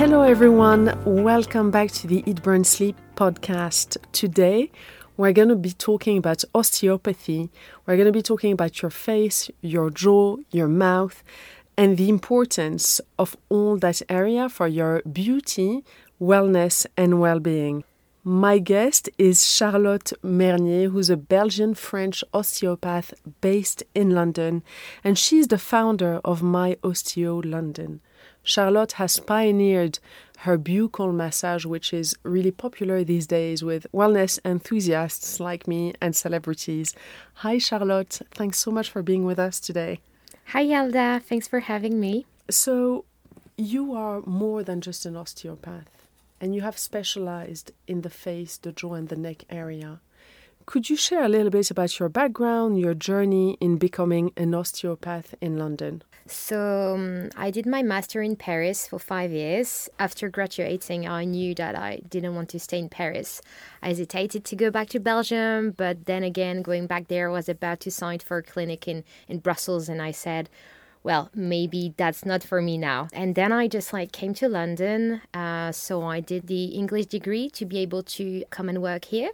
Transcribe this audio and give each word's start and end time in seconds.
Hello, 0.00 0.22
everyone. 0.22 0.98
Welcome 1.04 1.70
back 1.70 1.90
to 1.90 2.06
the 2.06 2.24
Eat 2.24 2.42
Burn 2.42 2.64
Sleep 2.64 2.96
podcast. 3.16 3.98
Today, 4.12 4.70
we're 5.18 5.34
going 5.34 5.50
to 5.50 5.56
be 5.56 5.72
talking 5.72 6.16
about 6.16 6.42
osteopathy. 6.54 7.50
We're 7.84 7.96
going 7.96 8.06
to 8.06 8.10
be 8.12 8.22
talking 8.22 8.50
about 8.50 8.80
your 8.80 8.90
face, 8.90 9.50
your 9.60 9.90
jaw, 9.90 10.38
your 10.52 10.68
mouth, 10.68 11.22
and 11.76 11.98
the 11.98 12.08
importance 12.08 13.02
of 13.18 13.36
all 13.50 13.76
that 13.76 14.00
area 14.08 14.48
for 14.48 14.66
your 14.66 15.02
beauty, 15.02 15.84
wellness, 16.18 16.86
and 16.96 17.20
well 17.20 17.38
being. 17.38 17.84
My 18.24 18.58
guest 18.58 19.10
is 19.18 19.46
Charlotte 19.46 20.14
Mernier, 20.22 20.88
who's 20.88 21.10
a 21.10 21.16
Belgian 21.18 21.74
French 21.74 22.24
osteopath 22.32 23.12
based 23.42 23.82
in 23.94 24.14
London, 24.14 24.62
and 25.04 25.18
she's 25.18 25.48
the 25.48 25.58
founder 25.58 26.22
of 26.24 26.42
My 26.42 26.78
Osteo 26.82 27.44
London. 27.44 28.00
Charlotte 28.50 28.92
has 28.92 29.20
pioneered 29.20 30.00
her 30.38 30.58
buccal 30.58 31.14
massage, 31.14 31.64
which 31.64 31.92
is 31.92 32.16
really 32.24 32.50
popular 32.50 33.04
these 33.04 33.26
days 33.26 33.62
with 33.62 33.86
wellness 33.92 34.40
enthusiasts 34.44 35.38
like 35.38 35.68
me 35.68 35.94
and 36.00 36.16
celebrities. 36.16 36.94
Hi, 37.44 37.58
Charlotte. 37.58 38.20
Thanks 38.32 38.58
so 38.58 38.70
much 38.72 38.90
for 38.90 39.02
being 39.02 39.24
with 39.24 39.38
us 39.38 39.60
today. 39.60 40.00
Hi, 40.46 40.64
Yalda. 40.64 41.22
Thanks 41.22 41.46
for 41.46 41.60
having 41.60 42.00
me. 42.00 42.26
So, 42.50 43.04
you 43.56 43.94
are 43.94 44.20
more 44.22 44.64
than 44.64 44.80
just 44.80 45.06
an 45.06 45.16
osteopath 45.16 46.00
and 46.40 46.54
you 46.54 46.62
have 46.62 46.78
specialized 46.78 47.70
in 47.86 48.00
the 48.00 48.10
face, 48.10 48.56
the 48.56 48.72
jaw, 48.72 48.94
and 48.94 49.10
the 49.10 49.16
neck 49.16 49.44
area. 49.50 50.00
Could 50.70 50.88
you 50.88 50.94
share 50.94 51.24
a 51.24 51.28
little 51.28 51.50
bit 51.50 51.68
about 51.72 51.98
your 51.98 52.08
background, 52.08 52.78
your 52.78 52.94
journey 52.94 53.58
in 53.60 53.76
becoming 53.76 54.30
an 54.36 54.54
osteopath 54.54 55.34
in 55.40 55.58
London? 55.58 56.04
So, 56.28 56.94
um, 56.94 57.30
I 57.36 57.50
did 57.50 57.66
my 57.66 57.82
master 57.82 58.22
in 58.22 58.36
Paris 58.36 58.86
for 58.86 59.00
five 59.00 59.32
years. 59.32 59.88
After 59.98 60.28
graduating, 60.28 61.08
I 61.08 61.24
knew 61.24 61.56
that 61.56 61.74
I 61.74 62.02
didn't 62.08 62.36
want 62.36 62.50
to 62.50 62.60
stay 62.60 62.78
in 62.78 62.88
Paris. 62.88 63.42
I 63.82 63.88
hesitated 63.88 64.44
to 64.44 64.54
go 64.54 64.70
back 64.70 64.90
to 64.90 65.00
Belgium, 65.00 65.72
but 65.72 66.06
then 66.06 66.22
again, 66.22 66.62
going 66.62 66.86
back 66.86 67.08
there 67.08 67.32
was 67.32 67.48
about 67.48 67.80
to 67.80 67.90
sign 67.90 68.20
for 68.20 68.36
a 68.36 68.42
clinic 68.44 68.86
in, 68.86 69.02
in 69.26 69.40
Brussels, 69.40 69.88
and 69.88 70.00
I 70.00 70.12
said, 70.12 70.48
well, 71.02 71.30
maybe 71.34 71.94
that's 71.96 72.26
not 72.26 72.42
for 72.42 72.60
me 72.60 72.76
now. 72.76 73.08
And 73.12 73.34
then 73.34 73.52
I 73.52 73.68
just 73.68 73.92
like 73.92 74.12
came 74.12 74.34
to 74.34 74.48
London. 74.48 75.22
Uh, 75.32 75.72
so 75.72 76.02
I 76.02 76.20
did 76.20 76.46
the 76.46 76.64
English 76.66 77.06
degree 77.06 77.48
to 77.50 77.64
be 77.64 77.78
able 77.78 78.02
to 78.02 78.44
come 78.50 78.68
and 78.68 78.82
work 78.82 79.06
here. 79.06 79.30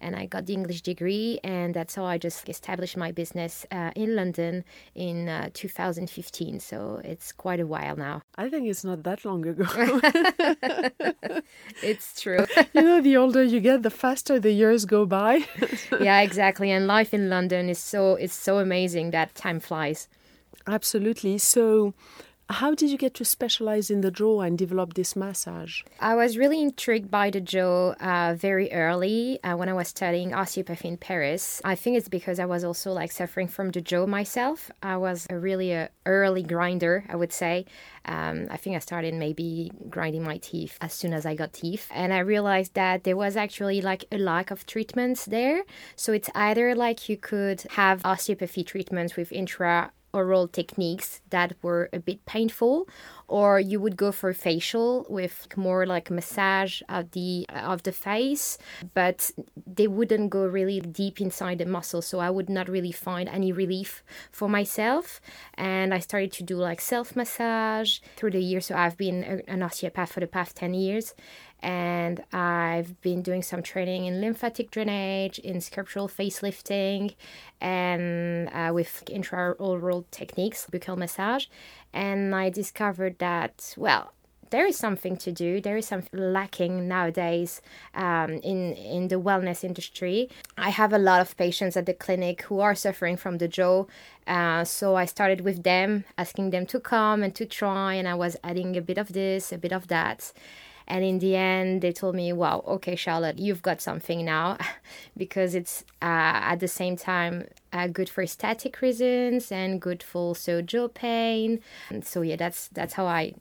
And 0.00 0.14
I 0.14 0.26
got 0.26 0.46
the 0.46 0.54
English 0.54 0.82
degree. 0.82 1.40
And 1.42 1.74
that's 1.74 1.96
how 1.96 2.04
I 2.04 2.18
just 2.18 2.48
established 2.48 2.96
my 2.96 3.10
business 3.10 3.66
uh, 3.72 3.90
in 3.96 4.14
London 4.14 4.64
in 4.94 5.28
uh, 5.28 5.50
2015. 5.54 6.60
So 6.60 7.00
it's 7.02 7.32
quite 7.32 7.58
a 7.58 7.66
while 7.66 7.96
now. 7.96 8.22
I 8.36 8.48
think 8.48 8.68
it's 8.68 8.84
not 8.84 9.02
that 9.02 9.24
long 9.24 9.44
ago. 9.44 9.66
it's 11.82 12.20
true. 12.20 12.46
you 12.72 12.82
know, 12.82 13.00
the 13.00 13.16
older 13.16 13.42
you 13.42 13.58
get, 13.58 13.82
the 13.82 13.90
faster 13.90 14.38
the 14.38 14.52
years 14.52 14.84
go 14.84 15.04
by. 15.04 15.44
yeah, 16.00 16.20
exactly. 16.20 16.70
And 16.70 16.86
life 16.86 17.12
in 17.12 17.28
London 17.28 17.68
is 17.68 17.80
so, 17.80 18.14
it's 18.14 18.34
so 18.34 18.58
amazing 18.58 19.10
that 19.10 19.34
time 19.34 19.58
flies. 19.58 20.06
Absolutely. 20.66 21.38
So, 21.38 21.94
how 22.50 22.74
did 22.74 22.90
you 22.90 22.96
get 22.96 23.12
to 23.14 23.26
specialize 23.26 23.90
in 23.90 24.00
the 24.00 24.10
jaw 24.10 24.40
and 24.40 24.56
develop 24.56 24.94
this 24.94 25.14
massage? 25.14 25.82
I 26.00 26.14
was 26.14 26.38
really 26.38 26.62
intrigued 26.62 27.10
by 27.10 27.28
the 27.28 27.42
jaw 27.42 27.92
uh, 28.00 28.36
very 28.38 28.72
early 28.72 29.38
uh, 29.44 29.54
when 29.54 29.68
I 29.68 29.74
was 29.74 29.88
studying 29.88 30.32
osteopathy 30.32 30.88
in 30.88 30.96
Paris. 30.96 31.60
I 31.62 31.74
think 31.74 31.98
it's 31.98 32.08
because 32.08 32.40
I 32.40 32.46
was 32.46 32.64
also 32.64 32.92
like 32.92 33.12
suffering 33.12 33.48
from 33.48 33.70
the 33.70 33.82
jaw 33.82 34.06
myself. 34.06 34.70
I 34.82 34.96
was 34.96 35.26
a 35.28 35.38
really 35.38 35.72
a 35.72 35.90
early 36.06 36.42
grinder, 36.42 37.04
I 37.10 37.16
would 37.16 37.34
say. 37.34 37.66
Um, 38.06 38.46
I 38.50 38.56
think 38.56 38.76
I 38.76 38.78
started 38.78 39.12
maybe 39.12 39.70
grinding 39.90 40.22
my 40.22 40.38
teeth 40.38 40.78
as 40.80 40.94
soon 40.94 41.12
as 41.12 41.26
I 41.26 41.34
got 41.34 41.52
teeth, 41.52 41.90
and 41.90 42.14
I 42.14 42.20
realized 42.20 42.72
that 42.72 43.04
there 43.04 43.16
was 43.16 43.36
actually 43.36 43.82
like 43.82 44.06
a 44.10 44.16
lack 44.16 44.50
of 44.50 44.64
treatments 44.64 45.26
there. 45.26 45.64
So 45.96 46.14
it's 46.14 46.30
either 46.34 46.74
like 46.74 47.10
you 47.10 47.18
could 47.18 47.66
have 47.72 48.00
osteopathy 48.06 48.64
treatments 48.64 49.16
with 49.16 49.32
intra 49.32 49.92
oral 50.18 50.48
techniques 50.48 51.20
that 51.30 51.50
were 51.62 51.88
a 51.92 52.00
bit 52.08 52.20
painful 52.26 52.88
or 53.28 53.60
you 53.60 53.78
would 53.80 53.96
go 53.96 54.10
for 54.10 54.32
facial 54.32 55.06
with 55.08 55.34
more 55.56 55.84
like 55.94 56.10
massage 56.10 56.80
of 56.88 57.10
the 57.12 57.46
of 57.74 57.82
the 57.82 57.92
face 57.92 58.58
but 58.94 59.30
they 59.78 59.86
wouldn't 59.86 60.30
go 60.30 60.42
really 60.58 60.80
deep 60.80 61.20
inside 61.20 61.58
the 61.58 61.66
muscle 61.66 62.02
so 62.02 62.18
i 62.18 62.30
would 62.30 62.48
not 62.48 62.68
really 62.68 62.92
find 62.92 63.28
any 63.28 63.52
relief 63.52 64.02
for 64.30 64.48
myself. 64.48 65.20
And 65.54 65.94
i 65.94 65.98
started 65.98 66.32
to 66.32 66.42
do 66.42 66.56
like 66.56 66.80
self 66.80 67.16
massage 67.16 68.00
through 68.16 68.32
the 68.32 68.40
years. 68.40 68.66
So 68.66 68.74
i've 68.76 68.96
been 68.96 69.42
an 69.48 69.62
osteopath 69.62 70.12
for 70.12 70.20
the 70.20 70.26
past 70.26 70.56
10 70.56 70.74
years 70.74 71.14
and 71.60 72.22
I've 72.32 73.00
been 73.00 73.22
doing 73.22 73.42
some 73.42 73.62
training 73.62 74.06
in 74.06 74.20
lymphatic 74.20 74.70
drainage, 74.70 75.38
in 75.38 75.60
sculptural 75.60 76.08
facelifting, 76.08 77.14
and 77.60 78.48
uh, 78.52 78.72
with 78.72 79.02
intraoral 79.06 80.04
techniques, 80.10 80.66
buccal 80.70 80.96
massage. 80.96 81.46
And 81.92 82.34
I 82.34 82.50
discovered 82.50 83.18
that, 83.18 83.74
well, 83.76 84.12
there 84.50 84.66
is 84.66 84.76
something 84.76 85.16
to 85.18 85.32
do. 85.32 85.60
There 85.60 85.76
is 85.76 85.86
something 85.86 86.18
lacking 86.18 86.88
nowadays 86.88 87.60
um, 87.94 88.30
in 88.42 88.72
in 88.74 89.08
the 89.08 89.16
wellness 89.16 89.64
industry. 89.64 90.30
I 90.56 90.70
have 90.70 90.92
a 90.92 90.98
lot 90.98 91.20
of 91.20 91.36
patients 91.36 91.76
at 91.76 91.86
the 91.86 91.94
clinic 91.94 92.42
who 92.42 92.60
are 92.60 92.74
suffering 92.74 93.16
from 93.16 93.38
the 93.38 93.48
jaw, 93.48 93.84
uh, 94.26 94.64
so 94.64 94.96
I 94.96 95.04
started 95.04 95.42
with 95.42 95.62
them, 95.64 96.04
asking 96.16 96.50
them 96.50 96.66
to 96.66 96.80
come 96.80 97.22
and 97.22 97.34
to 97.34 97.46
try, 97.46 97.94
and 97.94 98.08
I 98.08 98.14
was 98.14 98.36
adding 98.42 98.76
a 98.76 98.80
bit 98.80 98.98
of 98.98 99.12
this, 99.12 99.52
a 99.52 99.58
bit 99.58 99.72
of 99.72 99.88
that, 99.88 100.32
and 100.88 101.04
in 101.04 101.18
the 101.18 101.36
end, 101.36 101.82
they 101.82 101.92
told 101.92 102.14
me, 102.14 102.32
wow, 102.32 102.64
okay, 102.66 102.96
Charlotte, 102.96 103.38
you've 103.38 103.62
got 103.62 103.80
something 103.80 104.24
now 104.24 104.56
because 105.16 105.54
it's 105.54 105.84
uh, 106.02 106.40
at 106.52 106.60
the 106.60 106.68
same 106.68 106.96
time 106.96 107.46
uh, 107.72 107.86
good 107.86 108.08
for 108.08 108.26
static 108.26 108.80
reasons 108.80 109.52
and 109.52 109.80
good 109.80 110.02
for 110.02 110.34
so 110.34 110.62
jaw 110.62 110.88
pain. 110.88 111.60
And 111.90 112.04
so 112.04 112.22
yeah, 112.22 112.36
that's 112.36 112.68
that's 112.68 112.94
how 112.94 113.06
I 113.06 113.34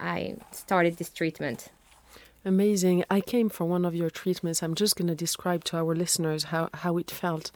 I 0.00 0.36
started 0.50 0.96
this 0.96 1.10
treatment. 1.10 1.68
Amazing. 2.48 3.04
I 3.10 3.20
came 3.20 3.50
for 3.50 3.66
one 3.66 3.84
of 3.84 3.94
your 3.94 4.08
treatments. 4.08 4.62
I'm 4.62 4.74
just 4.74 4.96
going 4.96 5.08
to 5.08 5.14
describe 5.14 5.64
to 5.64 5.76
our 5.76 5.94
listeners 5.94 6.44
how, 6.44 6.70
how 6.72 6.96
it 6.96 7.10
felt. 7.10 7.50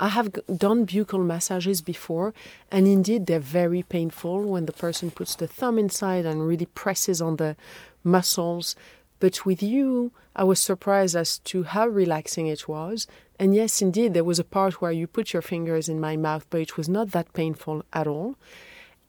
I 0.00 0.08
have 0.08 0.32
done 0.46 0.86
buccal 0.86 1.22
massages 1.22 1.82
before, 1.82 2.32
and 2.72 2.86
indeed, 2.86 3.26
they're 3.26 3.40
very 3.40 3.82
painful 3.82 4.44
when 4.44 4.64
the 4.64 4.72
person 4.72 5.10
puts 5.10 5.34
the 5.34 5.46
thumb 5.46 5.78
inside 5.78 6.24
and 6.24 6.48
really 6.48 6.64
presses 6.64 7.20
on 7.20 7.36
the 7.36 7.56
muscles. 8.02 8.74
But 9.20 9.44
with 9.44 9.62
you, 9.62 10.12
I 10.34 10.44
was 10.44 10.60
surprised 10.60 11.14
as 11.14 11.40
to 11.40 11.64
how 11.64 11.86
relaxing 11.86 12.46
it 12.46 12.66
was. 12.66 13.06
And 13.38 13.54
yes, 13.54 13.82
indeed, 13.82 14.14
there 14.14 14.24
was 14.24 14.38
a 14.38 14.44
part 14.44 14.80
where 14.80 14.92
you 14.92 15.06
put 15.06 15.34
your 15.34 15.42
fingers 15.42 15.90
in 15.90 16.00
my 16.00 16.16
mouth, 16.16 16.46
but 16.48 16.62
it 16.62 16.78
was 16.78 16.88
not 16.88 17.10
that 17.10 17.34
painful 17.34 17.84
at 17.92 18.06
all. 18.06 18.36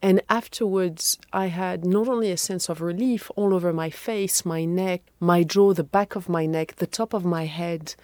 And 0.02 0.22
afterwards, 0.30 1.18
I 1.32 1.46
had 1.46 1.84
not 1.84 2.08
only 2.08 2.30
a 2.30 2.36
sense 2.36 2.68
of 2.70 2.80
relief 2.80 3.30
all 3.36 3.52
over 3.52 3.72
my 3.72 3.90
face, 3.90 4.44
my 4.44 4.64
neck, 4.64 5.02
my 5.20 5.42
jaw, 5.42 5.74
the 5.74 5.84
back 5.84 6.16
of 6.16 6.28
my 6.28 6.46
neck, 6.46 6.76
the 6.76 6.86
top 6.86 7.12
of 7.12 7.24
my 7.24 7.44
head, 7.44 7.94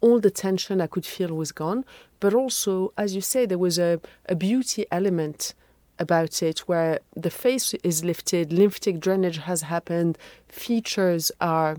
all 0.00 0.18
the 0.18 0.30
tension 0.30 0.80
I 0.80 0.88
could 0.88 1.06
feel 1.06 1.32
was 1.32 1.52
gone, 1.52 1.84
but 2.18 2.34
also, 2.34 2.92
as 2.98 3.14
you 3.14 3.20
say, 3.20 3.46
there 3.46 3.58
was 3.58 3.78
a, 3.78 4.00
a 4.28 4.34
beauty 4.34 4.84
element 4.90 5.54
about 5.98 6.42
it 6.42 6.60
where 6.60 6.98
the 7.14 7.30
face 7.30 7.72
is 7.84 8.04
lifted, 8.04 8.52
lymphatic 8.52 8.98
drainage 8.98 9.38
has 9.38 9.62
happened, 9.62 10.18
features 10.48 11.30
are 11.40 11.76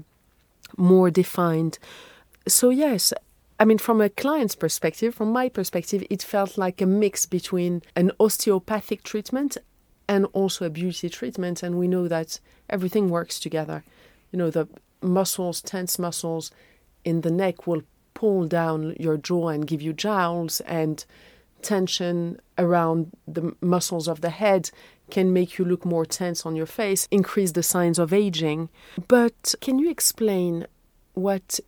more 0.78 1.12
defined. 1.12 1.80
So, 2.48 2.70
yes, 2.70 3.14
I 3.60 3.66
mean, 3.66 3.78
from 3.78 4.02
a 4.02 4.10
client's 4.10 4.56
perspective, 4.56 5.16
from 5.16 5.32
my 5.32 5.50
perspective, 5.50 6.04
it 6.10 6.22
felt 6.22 6.58
like 6.58 6.82
a 6.82 6.86
mix 6.86 7.26
between 7.26 7.84
an 7.96 8.12
osteopathic 8.20 9.04
treatment 9.04 9.58
and 10.08 10.26
also 10.34 10.66
a 10.66 10.70
beauty 10.70 11.10
treatment. 11.10 11.64
And 11.64 11.78
we 11.78 11.88
know 11.88 12.08
that 12.08 12.40
everything 12.70 13.10
works 13.10 13.40
together. 13.40 13.84
You 14.32 14.40
know, 14.40 14.50
the 14.50 14.68
muscles, 15.02 15.62
tense 15.62 15.98
muscles 15.98 16.52
in 17.06 17.22
the 17.22 17.32
neck 17.32 17.66
will 17.66 17.84
pull 18.14 18.46
down 18.48 18.96
your 19.00 19.18
jaw 19.18 19.50
and 19.50 19.68
give 19.68 19.82
you 19.82 19.94
jowls, 19.94 20.62
and 20.62 21.06
tension 21.62 22.40
around 22.58 23.12
the 23.28 23.56
muscles 23.62 24.08
of 24.08 24.22
the 24.22 24.30
head 24.30 24.70
can 25.10 25.34
make 25.34 25.58
you 25.58 25.66
look 25.66 25.86
more 25.86 26.06
tense 26.06 26.46
on 26.46 26.56
your 26.56 26.66
face, 26.66 27.08
increase 27.12 27.52
the 27.52 27.64
signs 27.64 28.00
of 28.00 28.14
aging. 28.14 28.70
But 29.08 29.56
can 29.62 29.80
you 29.80 29.90
explain 29.90 30.66
what 31.14 31.60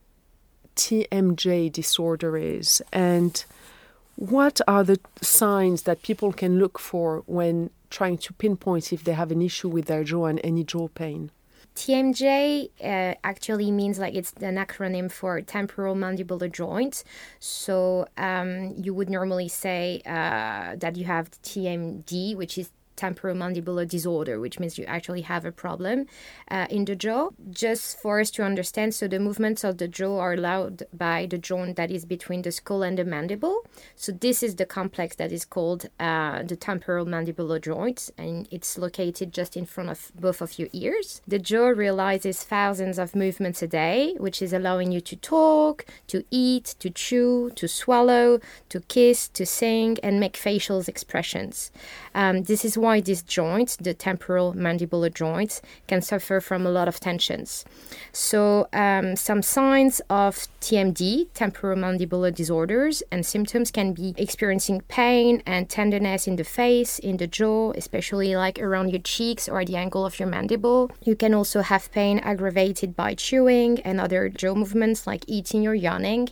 TMJ 0.77 1.71
disorder 1.71 2.37
is 2.37 2.81
and 2.93 3.43
what 4.15 4.61
are 4.67 4.83
the 4.83 4.99
signs 5.21 5.83
that 5.83 6.01
people 6.01 6.33
can 6.33 6.57
look 6.57 6.79
for 6.79 7.23
when 7.27 7.69
trying 7.89 8.17
to 8.17 8.33
pinpoint 8.33 8.91
if 8.91 9.03
they 9.03 9.13
have 9.13 9.31
an 9.31 9.41
issue 9.41 9.69
with 9.69 9.85
their 9.85 10.03
jaw 10.03 10.25
and 10.25 10.41
any 10.43 10.63
jaw 10.63 10.87
pain? 10.87 11.29
TMJ 11.75 12.71
uh, 12.83 13.13
actually 13.23 13.71
means 13.71 13.99
like 13.99 14.15
it's 14.15 14.33
an 14.41 14.55
acronym 14.55 15.11
for 15.11 15.39
temporal 15.41 15.93
mandibular 15.93 16.51
joint. 16.51 17.03
So 17.39 18.07
um, 18.17 18.73
you 18.75 18.95
would 18.95 19.11
normally 19.11 19.47
say 19.47 20.01
uh, 20.03 20.75
that 20.77 20.95
you 20.95 21.05
have 21.05 21.29
TMD, 21.43 22.35
which 22.35 22.57
is 22.57 22.71
temporomandibular 22.97 23.87
disorder, 23.87 24.39
which 24.39 24.59
means 24.59 24.77
you 24.77 24.85
actually 24.85 25.21
have 25.21 25.45
a 25.45 25.51
problem 25.51 26.05
uh, 26.49 26.67
in 26.69 26.85
the 26.85 26.95
jaw. 26.95 27.29
Just 27.49 27.99
for 28.01 28.19
us 28.19 28.31
to 28.31 28.43
understand, 28.43 28.93
so 28.93 29.07
the 29.07 29.19
movements 29.19 29.63
of 29.63 29.77
the 29.77 29.87
jaw 29.87 30.19
are 30.19 30.33
allowed 30.33 30.83
by 30.91 31.27
the 31.29 31.37
joint 31.37 31.75
that 31.77 31.91
is 31.91 32.05
between 32.05 32.41
the 32.41 32.51
skull 32.51 32.83
and 32.83 32.97
the 32.97 33.05
mandible. 33.05 33.61
So 33.95 34.11
this 34.11 34.43
is 34.43 34.55
the 34.55 34.65
complex 34.65 35.15
that 35.17 35.31
is 35.31 35.45
called 35.45 35.89
uh, 35.99 36.43
the 36.43 36.55
temporal 36.55 37.05
mandibular 37.05 37.61
joint, 37.61 38.09
and 38.17 38.47
it's 38.51 38.77
located 38.77 39.33
just 39.33 39.55
in 39.55 39.65
front 39.65 39.89
of 39.89 40.11
both 40.19 40.41
of 40.41 40.57
your 40.59 40.69
ears. 40.73 41.21
The 41.27 41.39
jaw 41.39 41.67
realizes 41.67 42.43
thousands 42.43 42.97
of 42.97 43.15
movements 43.15 43.61
a 43.61 43.67
day, 43.67 44.15
which 44.17 44.41
is 44.41 44.53
allowing 44.53 44.91
you 44.91 45.01
to 45.01 45.15
talk, 45.15 45.85
to 46.07 46.23
eat, 46.31 46.75
to 46.79 46.89
chew, 46.89 47.51
to 47.55 47.67
swallow, 47.67 48.39
to 48.69 48.79
kiss, 48.81 49.27
to 49.29 49.45
sing, 49.45 49.97
and 50.01 50.19
make 50.19 50.35
facial 50.35 50.83
expressions. 50.87 51.71
Um, 52.15 52.43
this 52.43 52.65
is 52.65 52.77
why 52.87 53.01
this 53.01 53.21
joint, 53.21 53.75
the 53.81 53.93
temporal 53.93 54.53
mandibular 54.53 55.13
joint, 55.13 55.59
can 55.89 56.01
suffer 56.01 56.39
from 56.39 56.65
a 56.65 56.69
lot 56.69 56.87
of 56.87 57.01
tensions. 57.01 57.65
So, 58.13 58.69
um, 58.71 59.17
some 59.17 59.41
signs 59.41 59.95
of 60.09 60.47
TMD, 60.61 61.27
temporomandibular 61.41 62.33
disorders, 62.33 63.03
and 63.11 63.25
symptoms 63.25 63.71
can 63.71 63.91
be 63.91 64.13
experiencing 64.15 64.79
pain 64.87 65.43
and 65.45 65.69
tenderness 65.69 66.27
in 66.29 66.37
the 66.37 66.45
face, 66.45 66.97
in 67.09 67.17
the 67.17 67.27
jaw, 67.27 67.73
especially 67.75 68.37
like 68.37 68.57
around 68.57 68.87
your 68.93 69.01
cheeks 69.01 69.49
or 69.49 69.65
the 69.65 69.75
angle 69.75 70.05
of 70.05 70.17
your 70.17 70.29
mandible. 70.29 70.89
You 71.03 71.15
can 71.17 71.33
also 71.33 71.59
have 71.71 71.91
pain 71.91 72.19
aggravated 72.19 72.95
by 72.95 73.15
chewing 73.15 73.81
and 73.81 73.99
other 73.99 74.29
jaw 74.29 74.55
movements 74.55 75.05
like 75.05 75.25
eating 75.27 75.67
or 75.67 75.75
yawning. 75.75 76.29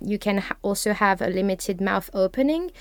You 0.00 0.18
can 0.18 0.38
ha- 0.38 0.56
also 0.62 0.94
have 0.94 1.22
a 1.22 1.28
limited 1.28 1.80
mouth 1.80 2.10
opening, 2.12 2.72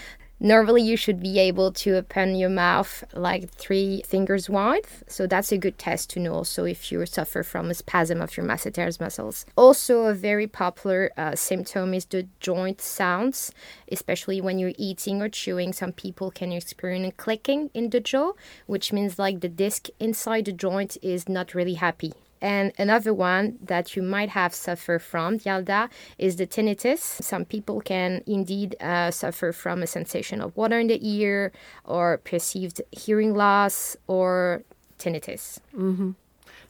Normally, 0.44 0.82
you 0.82 0.98
should 0.98 1.20
be 1.20 1.38
able 1.38 1.72
to 1.72 1.98
open 1.98 2.34
your 2.34 2.50
mouth 2.50 3.04
like 3.14 3.52
three 3.52 4.02
fingers 4.08 4.50
wide. 4.50 4.88
So 5.08 5.28
that's 5.28 5.52
a 5.52 5.58
good 5.60 5.78
test 5.78 6.10
to 6.12 6.20
know 6.20 6.34
also 6.34 6.66
if 6.66 6.92
you 6.92 7.06
suffer 7.06 7.44
from 7.44 7.70
a 7.70 7.76
spasm 7.76 8.24
of 8.24 8.36
your 8.36 8.48
masseter's 8.48 9.00
muscles. 9.00 9.46
Also, 9.56 10.06
a 10.06 10.16
very 10.16 10.48
popular 10.48 11.12
uh, 11.16 11.36
symptom 11.36 11.94
is 11.94 12.06
the 12.06 12.28
joint 12.40 12.82
sounds, 12.82 13.52
especially 13.92 14.42
when 14.42 14.58
you're 14.58 14.74
eating 14.80 15.22
or 15.22 15.30
chewing. 15.30 15.74
Some 15.74 15.92
people 15.92 16.32
can 16.32 16.52
experience 16.52 17.10
a 17.10 17.12
clicking 17.12 17.70
in 17.76 17.92
the 17.92 18.00
jaw, 18.00 18.32
which 18.66 18.92
means 18.92 19.20
like 19.20 19.42
the 19.42 19.48
disc 19.48 19.90
inside 20.00 20.46
the 20.46 20.54
joint 20.54 20.98
is 21.04 21.30
not 21.30 21.54
really 21.54 21.76
happy. 21.76 22.14
And 22.42 22.74
another 22.78 23.14
one 23.14 23.60
that 23.62 23.96
you 23.96 24.02
might 24.02 24.30
have 24.30 24.54
suffered 24.54 25.02
from, 25.02 25.38
Yalda, 25.40 25.90
is 26.18 26.38
the 26.38 26.48
tinnitus. 26.48 27.22
Some 27.22 27.46
people 27.46 27.82
can 27.82 28.24
indeed 28.26 28.76
uh, 28.82 29.12
suffer 29.12 29.52
from 29.52 29.84
a 29.84 29.88
sensation 29.88 30.42
of 30.42 30.56
water 30.58 30.80
in 30.80 30.88
the 30.88 31.00
ear 31.08 31.52
or 31.86 32.18
perceived 32.18 32.82
hearing 32.92 33.36
loss 33.36 33.96
or 34.08 34.64
tinnitus. 34.98 35.60
Mm-hmm. 35.76 36.12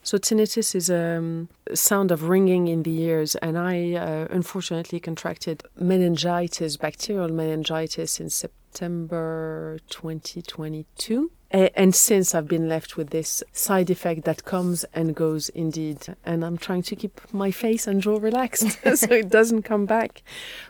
So 0.04 0.18
tinnitus 0.18 0.74
is 0.76 0.90
um, 0.90 1.48
a 1.68 1.76
sound 1.76 2.12
of 2.12 2.28
ringing 2.28 2.68
in 2.68 2.84
the 2.84 3.00
ears, 3.02 3.36
and 3.36 3.58
I 3.58 3.94
uh, 3.94 4.28
unfortunately 4.32 5.00
contracted 5.00 5.64
meningitis, 5.80 6.76
bacterial 6.76 7.30
meningitis, 7.30 8.20
in 8.20 8.30
September 8.30 8.61
2022 8.74 11.32
and 11.54 11.94
since 11.94 12.34
I've 12.34 12.48
been 12.48 12.70
left 12.70 12.96
with 12.96 13.10
this 13.10 13.44
side 13.52 13.90
effect 13.90 14.24
that 14.24 14.46
comes 14.46 14.86
and 14.94 15.14
goes 15.14 15.50
indeed. 15.50 16.16
And 16.26 16.46
I'm 16.46 16.58
trying 16.58 16.84
to 16.84 16.96
keep 16.96 17.20
my 17.34 17.52
face 17.52 17.88
and 17.88 18.02
jaw 18.02 18.18
relaxed 18.18 18.80
so 18.96 19.14
it 19.14 19.30
doesn't 19.30 19.64
come 19.64 19.86
back. 19.86 20.24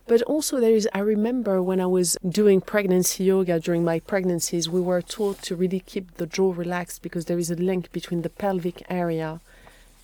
But 0.07 0.24
also, 0.24 0.59
there 0.59 0.74
is, 0.74 0.89
I 0.94 1.00
remember 1.00 1.62
when 1.62 1.80
I 1.80 1.86
was 1.86 2.18
doing 2.27 2.62
pregnancy 2.62 3.25
yoga 3.25 3.59
during 3.59 3.83
my 3.83 4.00
pregnancies, 4.00 4.69
we 4.69 4.81
were 4.81 5.04
taught 5.04 5.44
to 5.44 5.56
really 5.56 5.81
keep 5.81 6.15
the 6.15 6.25
jaw 6.25 6.51
relaxed 6.51 7.04
because 7.04 7.25
there 7.25 7.39
is 7.39 7.51
a 7.51 7.56
link 7.56 7.92
between 7.92 8.24
the 8.24 8.30
pelvic 8.30 8.83
area 8.89 9.39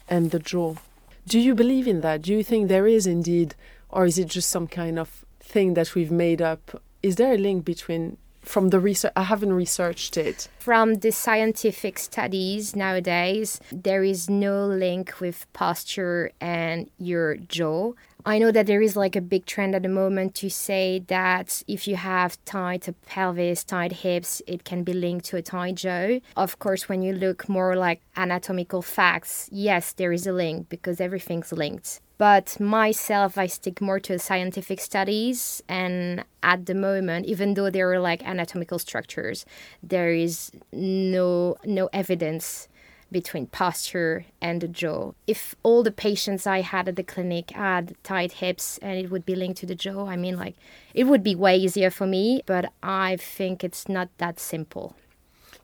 and 0.07 0.29
the 0.29 0.39
jaw. 0.39 0.75
Do 1.27 1.39
you 1.39 1.55
believe 1.55 1.87
in 1.87 2.01
that? 2.01 2.21
Do 2.21 2.33
you 2.33 2.43
think 2.43 2.67
there 2.67 2.87
is 2.87 3.07
indeed, 3.07 3.55
or 3.89 4.05
is 4.05 4.19
it 4.19 4.27
just 4.27 4.49
some 4.49 4.67
kind 4.67 4.99
of 4.99 5.25
thing 5.39 5.73
that 5.73 5.95
we've 5.95 6.11
made 6.11 6.41
up? 6.41 6.81
Is 7.07 7.15
there 7.15 7.35
a 7.35 7.37
link 7.37 7.63
between 7.63 8.17
from 8.41 8.69
the 8.69 8.79
research 8.79 9.13
i 9.15 9.23
haven't 9.23 9.53
researched 9.53 10.17
it. 10.17 10.47
From 10.59 10.95
the 10.95 11.11
scientific 11.11 11.99
studies 11.99 12.75
nowadays 12.75 13.59
there 13.71 14.03
is 14.03 14.29
no 14.29 14.65
link 14.65 15.19
with 15.19 15.45
posture 15.53 16.31
and 16.41 16.89
your 16.97 17.37
jaw. 17.37 17.93
I 18.25 18.39
know 18.39 18.51
that 18.51 18.67
there 18.67 18.81
is 18.81 18.97
like 18.97 19.15
a 19.15 19.29
big 19.33 19.45
trend 19.45 19.73
at 19.73 19.83
the 19.83 19.89
moment 20.03 20.35
to 20.41 20.49
say 20.49 20.99
that 21.07 21.63
if 21.67 21.87
you 21.87 21.95
have 21.95 22.43
tight 22.43 22.83
pelvis 23.05 23.63
tight 23.63 23.93
hips 24.03 24.41
it 24.45 24.63
can 24.63 24.83
be 24.83 24.93
linked 24.93 25.25
to 25.27 25.37
a 25.37 25.41
tight 25.41 25.75
jaw. 25.75 26.19
Of 26.35 26.59
course 26.59 26.89
when 26.89 27.01
you 27.01 27.13
look 27.13 27.47
more 27.47 27.75
like 27.75 28.01
anatomical 28.17 28.81
facts 28.81 29.49
yes 29.51 29.93
there 29.93 30.11
is 30.11 30.27
a 30.27 30.33
link 30.33 30.67
because 30.69 30.99
everything's 30.99 31.51
linked 31.53 32.01
but 32.17 32.59
myself, 32.59 33.37
I 33.37 33.47
stick 33.47 33.79
more 33.81 33.99
to 34.01 34.17
scientific 34.19 34.79
studies, 34.79 35.61
and 35.67 36.23
at 36.41 36.65
the 36.65 36.75
moment, 36.75 37.25
even 37.25 37.53
though 37.53 37.69
there 37.69 37.91
are 37.91 37.99
like 37.99 38.27
anatomical 38.27 38.79
structures, 38.79 39.45
there 39.83 40.11
is 40.11 40.51
no 40.71 41.57
no 41.65 41.89
evidence 41.93 42.67
between 43.11 43.47
posture 43.47 44.25
and 44.41 44.61
the 44.61 44.67
jaw. 44.67 45.11
If 45.27 45.55
all 45.63 45.83
the 45.83 45.91
patients 45.91 46.45
I 46.45 46.61
had 46.61 46.89
at 46.89 46.95
the 46.95 47.03
clinic 47.03 47.51
had 47.51 47.95
tight 48.03 48.33
hips 48.33 48.77
and 48.81 48.97
it 48.99 49.09
would 49.09 49.25
be 49.25 49.35
linked 49.35 49.59
to 49.59 49.65
the 49.65 49.75
jaw, 49.75 50.07
I 50.07 50.17
mean, 50.17 50.37
like, 50.37 50.55
it 50.93 51.05
would 51.05 51.23
be 51.23 51.35
way 51.35 51.57
easier 51.57 51.89
for 51.89 52.05
me, 52.05 52.41
but 52.45 52.71
I 52.83 53.15
think 53.15 53.63
it's 53.63 53.87
not 53.87 54.09
that 54.17 54.39
simple. 54.39 54.95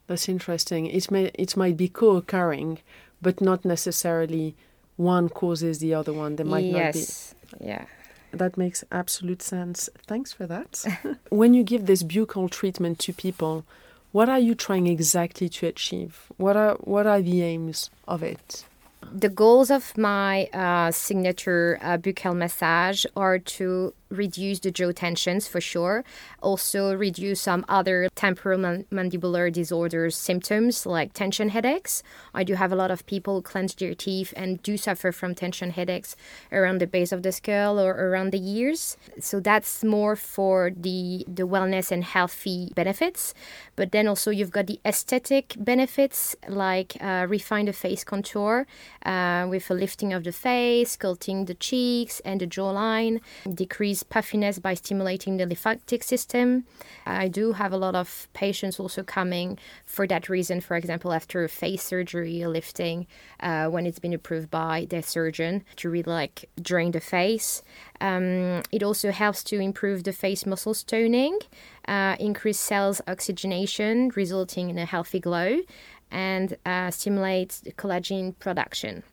That's 0.07 0.29
interesting. 0.29 0.85
It 0.87 1.09
may 1.11 1.31
it 1.33 1.57
might 1.57 1.77
be 1.77 1.87
co-occurring, 1.89 2.79
but 3.21 3.41
not 3.41 3.65
necessarily 3.65 4.55
one 4.97 5.29
causes 5.29 5.79
the 5.79 5.93
other 5.93 6.13
one. 6.13 6.35
There 6.35 6.45
might 6.45 6.65
yes. 6.65 7.35
not 7.51 7.59
be. 7.59 7.65
Yeah. 7.67 7.85
That 8.31 8.57
makes 8.57 8.83
absolute 8.91 9.41
sense. 9.41 9.89
Thanks 10.07 10.33
for 10.33 10.47
that. 10.47 10.83
when 11.29 11.53
you 11.53 11.63
give 11.63 11.85
this 11.85 12.03
buccal 12.03 12.49
treatment 12.49 12.99
to 12.99 13.13
people, 13.13 13.63
what 14.11 14.29
are 14.29 14.39
you 14.39 14.55
trying 14.55 14.87
exactly 14.87 15.49
to 15.49 15.67
achieve? 15.67 16.31
What 16.37 16.55
are 16.55 16.75
what 16.75 17.05
are 17.05 17.21
the 17.21 17.43
aims 17.43 17.89
of 18.07 18.23
it? 18.23 18.65
The 19.11 19.29
goals 19.29 19.71
of 19.71 19.97
my 19.97 20.45
uh, 20.53 20.91
signature 20.91 21.79
uh, 21.81 21.97
buccal 21.97 22.35
massage 22.35 23.05
are 23.15 23.39
to 23.39 23.93
reduce 24.13 24.59
the 24.59 24.71
jaw 24.71 24.91
tensions 24.91 25.47
for 25.47 25.59
sure. 25.59 26.03
Also, 26.41 26.93
reduce 26.93 27.41
some 27.41 27.65
other 27.67 28.07
temporal 28.15 28.59
mandibular 28.91 29.51
disorders 29.51 30.15
symptoms 30.15 30.85
like 30.85 31.13
tension 31.13 31.49
headaches. 31.49 32.03
I 32.33 32.43
do 32.43 32.55
have 32.55 32.71
a 32.71 32.75
lot 32.75 32.91
of 32.91 33.05
people 33.05 33.41
clench 33.41 33.75
their 33.75 33.95
teeth 33.95 34.33
and 34.35 34.61
do 34.61 34.77
suffer 34.77 35.11
from 35.11 35.33
tension 35.35 35.71
headaches 35.71 36.15
around 36.51 36.79
the 36.79 36.87
base 36.87 37.11
of 37.11 37.23
the 37.23 37.31
skull 37.31 37.79
or 37.79 37.91
around 37.91 38.31
the 38.31 38.47
ears. 38.47 38.97
So 39.19 39.39
that's 39.39 39.83
more 39.83 40.15
for 40.15 40.71
the 40.75 41.25
the 41.27 41.47
wellness 41.47 41.91
and 41.91 42.03
healthy 42.03 42.71
benefits. 42.75 43.33
But 43.75 43.91
then 43.91 44.07
also 44.07 44.29
you've 44.29 44.51
got 44.51 44.67
the 44.67 44.79
aesthetic 44.85 45.55
benefits 45.57 46.35
like 46.47 46.95
uh, 47.01 47.25
refine 47.27 47.65
the 47.65 47.73
face 47.73 48.03
contour 48.03 48.67
uh, 49.05 49.45
with 49.49 49.69
a 49.69 49.73
lifting 49.73 50.13
of 50.13 50.23
the 50.23 50.31
face, 50.31 50.97
sculpting 50.97 51.47
the 51.47 51.53
cheeks 51.53 52.19
and 52.21 52.41
the 52.41 52.47
jawline, 52.47 53.19
decrease 53.53 54.03
puffiness 54.03 54.59
by 54.59 54.73
stimulating 54.73 55.37
the 55.37 55.45
lymphatic 55.45 56.03
system. 56.03 56.65
I 57.05 57.27
do 57.27 57.53
have 57.53 57.73
a 57.73 57.77
lot 57.77 57.95
of 57.95 58.27
patients 58.33 58.79
also 58.79 59.03
coming 59.03 59.57
for 59.85 60.07
that 60.07 60.29
reason, 60.29 60.61
for 60.61 60.75
example, 60.77 61.13
after 61.13 61.43
a 61.43 61.49
face 61.49 61.83
surgery, 61.83 62.45
lifting, 62.45 63.07
uh, 63.39 63.67
when 63.67 63.85
it's 63.85 63.99
been 63.99 64.13
approved 64.13 64.49
by 64.49 64.87
their 64.89 65.01
surgeon 65.01 65.63
to 65.77 65.89
really 65.89 66.03
like 66.11 66.49
drain 66.61 66.91
the 66.91 66.99
face. 66.99 67.61
Um, 68.01 68.63
it 68.71 68.83
also 68.83 69.11
helps 69.11 69.43
to 69.45 69.59
improve 69.59 70.03
the 70.03 70.13
face 70.13 70.45
muscles 70.45 70.83
toning, 70.83 71.39
uh, 71.87 72.15
increase 72.19 72.59
cells 72.59 73.01
oxygenation, 73.07 74.11
resulting 74.15 74.69
in 74.69 74.77
a 74.77 74.85
healthy 74.85 75.19
glow, 75.19 75.59
and 76.13 76.55
uh, 76.65 76.89
stimulates 76.91 77.61
collagen 77.77 78.37
production 78.39 79.03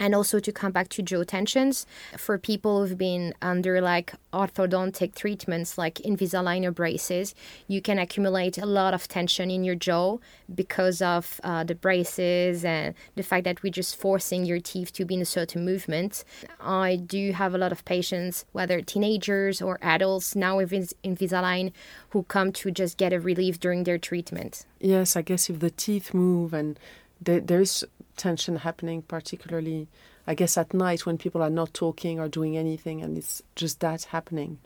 and 0.00 0.14
also 0.14 0.40
to 0.40 0.50
come 0.50 0.72
back 0.72 0.88
to 0.88 1.02
jaw 1.02 1.22
tensions 1.22 1.86
for 2.16 2.38
people 2.38 2.86
who've 2.86 2.98
been 2.98 3.34
under 3.42 3.80
like 3.80 4.14
orthodontic 4.32 5.14
treatments 5.14 5.76
like 5.76 5.96
Invisalign 5.96 6.64
or 6.64 6.72
braces. 6.72 7.34
You 7.68 7.82
can 7.82 7.98
accumulate 7.98 8.56
a 8.56 8.66
lot 8.66 8.94
of 8.94 9.06
tension 9.06 9.50
in 9.50 9.62
your 9.62 9.74
jaw 9.74 10.16
because 10.52 11.02
of 11.02 11.40
uh, 11.44 11.64
the 11.64 11.74
braces 11.74 12.64
and 12.64 12.94
the 13.14 13.22
fact 13.22 13.44
that 13.44 13.62
we're 13.62 13.70
just 13.72 13.94
forcing 13.94 14.44
your 14.46 14.58
teeth 14.58 14.92
to 14.94 15.04
be 15.04 15.14
in 15.14 15.20
a 15.20 15.26
certain 15.26 15.64
movement. 15.64 16.24
I 16.60 16.96
do 16.96 17.32
have 17.32 17.54
a 17.54 17.58
lot 17.58 17.70
of 17.70 17.84
patients 17.84 18.46
whether 18.52 18.80
teenagers 18.80 19.60
or 19.60 19.78
adults 19.82 20.34
now 20.34 20.56
with 20.56 20.70
Invisalign 21.04 21.72
who 22.10 22.22
come 22.24 22.52
to 22.52 22.70
just 22.70 22.96
get 22.96 23.12
a 23.12 23.20
relief 23.20 23.60
during 23.60 23.84
their 23.84 23.98
treatment. 23.98 24.64
Yes 24.80 25.14
i 25.14 25.22
guess 25.22 25.50
if 25.50 25.60
the 25.60 25.70
teeth 25.70 26.14
move 26.14 26.54
and 26.54 26.78
there, 27.20 27.40
there's 27.40 27.84
tension 28.20 28.56
happening, 28.56 29.02
particularly, 29.02 29.88
I 30.26 30.34
guess, 30.34 30.58
at 30.58 30.74
night 30.74 31.06
when 31.06 31.18
people 31.18 31.42
are 31.42 31.50
not 31.50 31.74
talking 31.74 32.20
or 32.20 32.28
doing 32.28 32.56
anything, 32.56 33.02
and 33.02 33.16
it's 33.16 33.42
just 33.56 33.80
that 33.80 34.04
happening. 34.04 34.58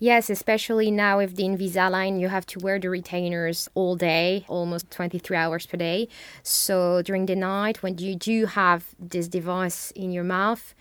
Yes, 0.00 0.28
especially 0.28 0.90
now 0.90 1.18
with 1.18 1.36
the 1.36 1.44
Invisalign, 1.44 2.20
you 2.20 2.28
have 2.28 2.46
to 2.46 2.58
wear 2.58 2.80
the 2.80 2.90
retainers 2.90 3.68
all 3.74 3.94
day, 3.94 4.44
almost 4.48 4.90
23 4.90 5.36
hours 5.36 5.66
per 5.66 5.78
day. 5.78 6.08
So 6.42 7.00
during 7.00 7.26
the 7.26 7.36
night, 7.36 7.82
when 7.82 7.96
you 7.98 8.16
do 8.16 8.46
have 8.46 8.94
this 8.98 9.28
device 9.28 9.92
in 9.92 10.10
your 10.10 10.24
mouth, 10.24 10.74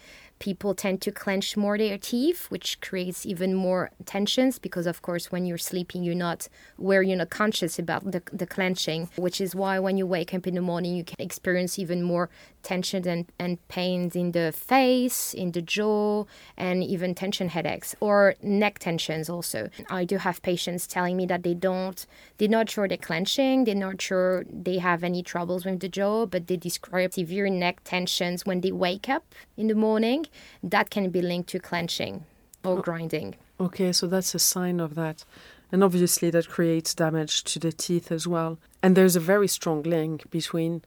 people 0.44 0.76
tend 0.76 1.00
to 1.00 1.10
clench 1.10 1.56
more 1.56 1.78
their 1.78 1.98
teeth, 1.98 2.52
which 2.52 2.82
creates 2.82 3.26
even 3.26 3.56
more 3.56 3.90
tensions 4.06 4.60
because, 4.60 4.86
of 4.86 5.02
course, 5.02 5.32
when 5.32 5.46
you're 5.46 5.58
sleeping, 5.58 6.04
you're 6.04 6.24
not 6.28 6.50
where 6.76 7.02
you're 7.02 7.18
not 7.24 7.30
conscious 7.30 7.80
about 7.80 8.04
the, 8.12 8.22
the 8.34 8.46
clenching, 8.46 9.10
which 9.16 9.40
is 9.40 9.56
why 9.56 9.80
when 9.80 9.96
you 9.96 10.06
wake 10.06 10.34
up 10.34 10.46
in 10.46 10.56
the 10.56 10.62
morning, 10.62 10.98
you 10.98 11.06
can 11.06 11.16
experience 11.18 11.80
even 11.80 12.04
more 12.04 12.30
tension 12.62 13.08
and, 13.08 13.26
and 13.40 13.66
pains 13.70 14.18
in 14.18 14.34
the 14.34 14.52
face, 14.52 15.34
in 15.34 15.54
the 15.54 15.62
jaw, 15.62 16.26
and 16.58 16.84
even 16.84 17.16
tension 17.16 17.48
headaches 17.48 17.96
or 18.02 18.36
neck 18.42 18.80
tensions 18.80 19.30
also. 19.30 19.70
I 19.90 20.04
do 20.04 20.18
have 20.18 20.42
patients 20.42 20.88
telling 20.88 21.16
me 21.16 21.26
that 21.28 21.44
they 21.44 21.54
don't, 21.54 22.06
they're 22.38 22.50
not 22.50 22.70
sure 22.70 22.88
they're 22.90 22.98
clenching, 22.98 23.64
they're 23.64 23.76
not 23.76 24.02
sure 24.02 24.46
they 24.52 24.80
have 24.80 25.06
any 25.06 25.24
troubles 25.24 25.64
with 25.64 25.80
the 25.80 25.90
jaw, 25.90 26.26
but 26.26 26.48
they 26.48 26.58
describe 26.58 27.14
severe 27.14 27.50
neck 27.50 27.82
tensions 27.86 28.46
when 28.46 28.60
they 28.60 28.74
wake 28.74 29.08
up 29.08 29.24
in 29.56 29.68
the 29.68 29.76
morning. 29.76 30.26
That 30.62 30.90
can 30.90 31.10
be 31.10 31.22
linked 31.22 31.50
to 31.50 31.60
clenching 31.60 32.26
or 32.64 32.82
grinding. 32.82 33.36
Okay, 33.60 33.92
so 33.92 34.08
that's 34.08 34.34
a 34.34 34.40
sign 34.40 34.80
of 34.80 34.96
that. 34.96 35.26
And 35.72 35.84
obviously, 35.84 36.30
that 36.32 36.50
creates 36.50 36.94
damage 36.94 37.44
to 37.46 37.60
the 37.60 37.72
teeth 37.72 38.12
as 38.12 38.28
well. 38.28 38.60
And 38.82 38.96
there's 38.96 39.16
a 39.16 39.20
very 39.20 39.48
strong 39.48 39.84
link 39.84 40.30
between 40.30 40.84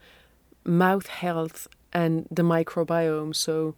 mouth 0.64 1.06
health 1.06 1.68
and 1.92 2.26
the 2.30 2.42
microbiome. 2.42 3.34
So 3.34 3.74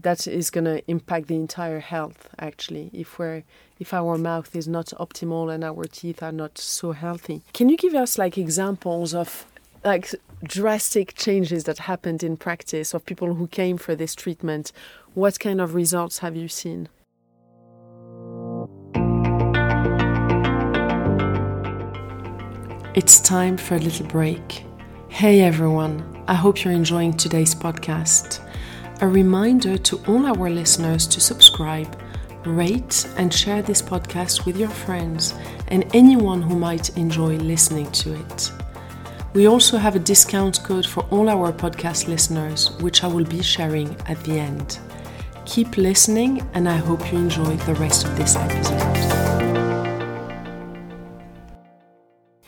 that 0.00 0.26
is 0.26 0.50
going 0.50 0.64
to 0.64 0.88
impact 0.90 1.28
the 1.28 1.34
entire 1.34 1.80
health 1.80 2.28
actually 2.38 2.90
if 2.92 3.18
we're 3.18 3.42
if 3.78 3.92
our 3.92 4.16
mouth 4.18 4.54
is 4.54 4.68
not 4.68 4.86
optimal 4.98 5.52
and 5.52 5.64
our 5.64 5.84
teeth 5.84 6.22
are 6.22 6.32
not 6.32 6.58
so 6.58 6.92
healthy 6.92 7.42
can 7.52 7.68
you 7.68 7.76
give 7.76 7.94
us 7.94 8.18
like 8.18 8.36
examples 8.36 9.14
of 9.14 9.46
like 9.84 10.14
drastic 10.42 11.14
changes 11.14 11.64
that 11.64 11.78
happened 11.78 12.22
in 12.22 12.36
practice 12.36 12.94
of 12.94 13.04
people 13.04 13.34
who 13.34 13.46
came 13.46 13.76
for 13.78 13.94
this 13.94 14.14
treatment 14.14 14.72
what 15.14 15.40
kind 15.40 15.60
of 15.60 15.74
results 15.74 16.18
have 16.18 16.36
you 16.36 16.48
seen 16.48 16.88
it's 22.94 23.20
time 23.20 23.56
for 23.56 23.76
a 23.76 23.78
little 23.78 24.06
break 24.06 24.64
hey 25.08 25.40
everyone 25.40 26.14
I 26.26 26.32
hope 26.32 26.64
you're 26.64 26.72
enjoying 26.72 27.12
today's 27.12 27.54
podcast. 27.54 28.40
A 29.02 29.06
reminder 29.06 29.76
to 29.76 30.00
all 30.08 30.24
our 30.24 30.48
listeners 30.48 31.06
to 31.08 31.20
subscribe, 31.20 32.00
rate, 32.46 33.06
and 33.18 33.32
share 33.32 33.60
this 33.60 33.82
podcast 33.82 34.46
with 34.46 34.56
your 34.56 34.70
friends 34.70 35.34
and 35.68 35.84
anyone 35.94 36.40
who 36.40 36.58
might 36.58 36.96
enjoy 36.96 37.36
listening 37.36 37.92
to 37.92 38.14
it. 38.14 38.52
We 39.34 39.46
also 39.46 39.76
have 39.76 39.96
a 39.96 39.98
discount 39.98 40.62
code 40.64 40.86
for 40.86 41.02
all 41.10 41.28
our 41.28 41.52
podcast 41.52 42.08
listeners, 42.08 42.70
which 42.80 43.04
I 43.04 43.08
will 43.08 43.26
be 43.26 43.42
sharing 43.42 43.94
at 44.06 44.24
the 44.24 44.38
end. 44.38 44.78
Keep 45.46 45.76
listening, 45.76 46.40
and 46.54 46.68
I 46.68 46.76
hope 46.76 47.12
you 47.12 47.18
enjoy 47.18 47.56
the 47.56 47.74
rest 47.74 48.04
of 48.04 48.16
this 48.16 48.34
episode. 48.34 48.80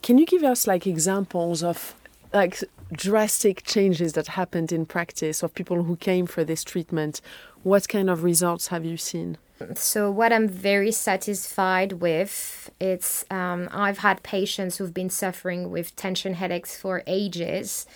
Can 0.03 0.19
you 0.19 0.25
give 0.25 0.43
us 0.43 0.67
like 0.67 0.87
examples 0.87 1.62
of 1.62 1.95
like 2.33 2.62
drastic 2.93 3.65
changes 3.65 4.15
that 4.15 4.29
happened 4.29 4.73
in 4.73 4.87
practice 4.87 5.43
of 5.43 5.55
people 5.55 5.83
who 5.83 5.97
came 5.97 6.26
for 6.26 6.45
this 6.45 6.65
treatment, 6.65 7.21
what 7.62 7.88
kind 7.88 8.09
of 8.09 8.25
results 8.25 8.69
have 8.69 8.85
you 8.85 8.97
seen? 8.97 9.37
So 9.75 10.11
what 10.11 10.33
I'm 10.33 10.49
very 10.49 10.93
satisfied 10.93 11.95
with, 11.95 12.71
it's 12.81 13.25
um, 13.31 13.69
I've 13.73 13.99
had 13.99 14.23
patients 14.23 14.76
who've 14.76 14.93
been 14.93 15.11
suffering 15.11 15.71
with 15.71 15.97
tension 15.97 16.35
headaches 16.35 16.76
for 16.76 17.03
ages, 17.07 17.87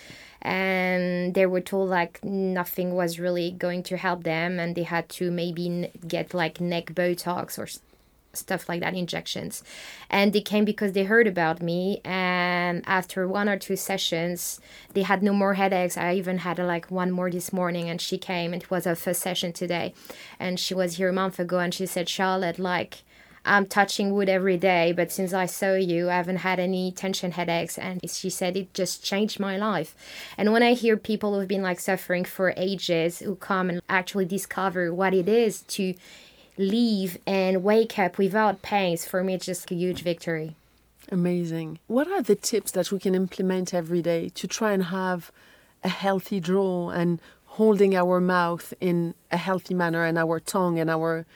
and 0.43 1.35
they 1.35 1.47
were 1.47 1.61
told 1.61 1.91
like 1.91 2.25
nothing 2.25 2.95
was 2.95 3.19
really 3.19 3.51
going 3.51 3.83
to 3.85 3.97
help 3.97 4.25
them, 4.25 4.59
and 4.59 4.75
they 4.75 4.85
had 4.85 5.09
to 5.11 5.31
maybe 5.31 5.91
get 6.07 6.35
like 6.35 6.61
neck 6.61 6.87
Botox 6.87 7.59
or 7.59 7.67
stuff 8.33 8.69
like 8.69 8.81
that 8.81 8.95
injections. 8.95 9.63
And 10.09 10.33
they 10.33 10.41
came 10.41 10.65
because 10.65 10.93
they 10.93 11.05
heard 11.05 11.27
about 11.27 11.61
me 11.61 12.01
and 12.05 12.83
after 12.87 13.27
one 13.27 13.49
or 13.49 13.59
two 13.59 13.77
sessions 13.77 14.61
they 14.95 15.03
had 15.03 15.23
no 15.23 15.33
more 15.33 15.55
headaches. 15.55 15.97
I 15.97 16.15
even 16.15 16.39
had 16.39 16.59
like 16.59 16.91
one 16.91 17.11
more 17.11 17.31
this 17.31 17.53
morning 17.53 17.89
and 17.89 18.01
she 18.01 18.19
came. 18.19 18.55
It 18.55 18.71
was 18.71 18.85
her 18.85 18.95
first 18.95 19.23
session 19.23 19.53
today 19.53 19.95
and 20.39 20.59
she 20.59 20.75
was 20.75 20.97
here 20.97 21.09
a 21.09 21.13
month 21.13 21.39
ago 21.39 21.59
and 21.59 21.75
she 21.75 21.87
said 21.87 22.09
charlotte 22.09 22.59
like 22.59 23.03
I'm 23.45 23.67
touching 23.67 24.13
wood 24.13 24.29
every 24.29 24.57
day, 24.57 24.93
but 24.93 25.11
since 25.11 25.33
I 25.33 25.47
saw 25.47 25.75
you, 25.75 26.11
I 26.11 26.17
haven't 26.17 26.39
had 26.39 26.61
any 26.61 26.93
tension 26.93 27.33
headaches. 27.33 27.79
And 27.79 28.01
she 28.09 28.31
said 28.31 28.57
it 28.57 28.73
just 28.75 29.03
changed 29.03 29.41
my 29.41 29.57
life. 29.57 29.95
And 30.37 30.53
when 30.53 30.63
I 30.63 30.75
hear 30.75 30.97
people 30.97 31.39
who've 31.39 31.49
been 31.49 31.63
like 31.63 31.81
suffering 31.81 32.25
for 32.25 32.53
ages 32.57 33.21
who 33.21 33.37
come 33.37 33.71
and 33.71 33.81
actually 33.89 34.27
discover 34.27 34.93
what 34.93 35.15
it 35.15 35.29
is 35.29 35.63
to 35.63 35.95
leave 36.59 37.19
and 37.27 37.65
wake 37.65 37.99
up 37.99 38.19
without 38.19 38.63
pains, 38.63 39.07
for 39.07 39.25
me 39.25 39.35
it's 39.35 39.47
just 39.47 39.71
a 39.71 39.75
huge 39.75 40.03
victory 40.03 40.55
amazing 41.11 41.79
what 41.89 42.07
are 42.07 42.23
the 42.23 42.37
tips 42.37 42.71
that 42.71 42.93
we 42.93 42.99
can 42.99 43.15
implement 43.15 43.75
every 43.75 44.01
day 44.01 44.29
to 44.29 44.47
try 44.47 44.73
and 44.73 44.85
have 44.85 45.33
a 45.83 45.89
healthy 45.89 46.41
jaw 46.41 46.91
and 46.91 47.21
holding 47.47 47.97
our 47.97 48.21
mouth 48.21 48.73
in 48.81 49.15
a 49.31 49.37
healthy 49.37 49.75
manner 49.75 50.05
and 50.05 50.17
our 50.17 50.39
tongue 50.39 50.79
and 50.79 50.89
our 50.89 51.27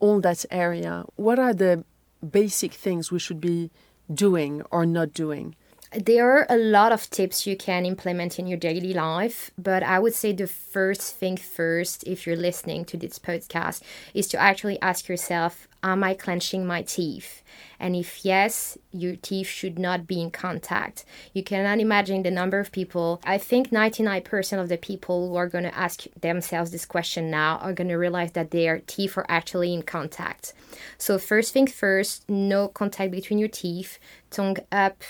all 0.00 0.20
that 0.20 0.44
area 0.50 1.04
what 1.16 1.38
are 1.38 1.54
the 1.54 1.84
basic 2.28 2.72
things 2.72 3.10
we 3.10 3.18
should 3.18 3.40
be 3.40 3.70
doing 4.12 4.62
or 4.70 4.84
not 4.84 5.12
doing 5.12 5.54
there 5.92 6.30
are 6.30 6.46
a 6.48 6.56
lot 6.56 6.92
of 6.92 7.10
tips 7.10 7.48
you 7.48 7.56
can 7.56 7.84
implement 7.84 8.38
in 8.38 8.46
your 8.46 8.58
daily 8.58 8.92
life, 8.92 9.50
but 9.58 9.82
I 9.82 9.98
would 9.98 10.14
say 10.14 10.32
the 10.32 10.46
first 10.46 11.16
thing 11.16 11.36
first, 11.36 12.04
if 12.04 12.26
you're 12.26 12.36
listening 12.36 12.84
to 12.86 12.96
this 12.96 13.18
podcast, 13.18 13.82
is 14.14 14.28
to 14.28 14.38
actually 14.38 14.80
ask 14.80 15.08
yourself, 15.08 15.66
Am 15.82 16.04
I 16.04 16.12
clenching 16.12 16.66
my 16.66 16.82
teeth? 16.82 17.42
And 17.80 17.96
if 17.96 18.22
yes, 18.22 18.76
your 18.92 19.16
teeth 19.16 19.46
should 19.46 19.78
not 19.78 20.06
be 20.06 20.20
in 20.20 20.30
contact. 20.30 21.06
You 21.32 21.42
cannot 21.42 21.80
imagine 21.80 22.22
the 22.22 22.30
number 22.30 22.60
of 22.60 22.70
people. 22.70 23.18
I 23.24 23.38
think 23.38 23.70
99% 23.70 24.60
of 24.60 24.68
the 24.68 24.76
people 24.76 25.30
who 25.30 25.36
are 25.36 25.48
going 25.48 25.64
to 25.64 25.74
ask 25.74 26.04
themselves 26.20 26.70
this 26.70 26.84
question 26.84 27.30
now 27.30 27.56
are 27.62 27.72
going 27.72 27.88
to 27.88 27.96
realize 27.96 28.32
that 28.32 28.50
their 28.50 28.80
teeth 28.80 29.16
are 29.16 29.24
actually 29.26 29.72
in 29.72 29.82
contact. 29.82 30.52
So, 30.98 31.18
first 31.18 31.54
thing 31.54 31.66
first, 31.66 32.28
no 32.28 32.68
contact 32.68 33.10
between 33.10 33.38
your 33.38 33.48
teeth, 33.48 33.98
tongue 34.30 34.58
up 34.70 35.02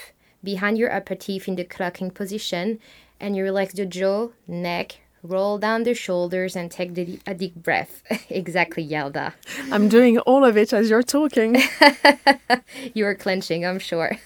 behind 0.43 0.79
your 0.79 0.93
upper 0.93 1.15
teeth 1.15 1.49
in 1.49 1.57
the 1.57 1.65
clucking 1.65 2.11
position, 2.11 2.79
and 3.19 3.37
you 3.37 3.43
relax 3.43 3.75
the 3.75 3.87
jaw, 3.87 4.29
neck, 4.47 5.01
roll 5.23 5.59
down 5.59 5.83
the 5.83 5.95
shoulders, 5.95 6.57
and 6.57 6.71
take 6.71 6.95
the, 6.95 7.21
a 7.27 7.35
deep 7.35 7.55
breath. 7.55 8.03
exactly, 8.31 8.87
Yalda. 8.87 9.35
I'm 9.71 9.89
doing 9.89 10.19
all 10.21 10.45
of 10.45 10.57
it 10.57 10.73
as 10.73 10.91
you're 10.91 11.03
talking. 11.03 11.57
you're 12.95 13.15
clenching, 13.15 13.67
I'm 13.67 13.79
sure. 13.79 14.17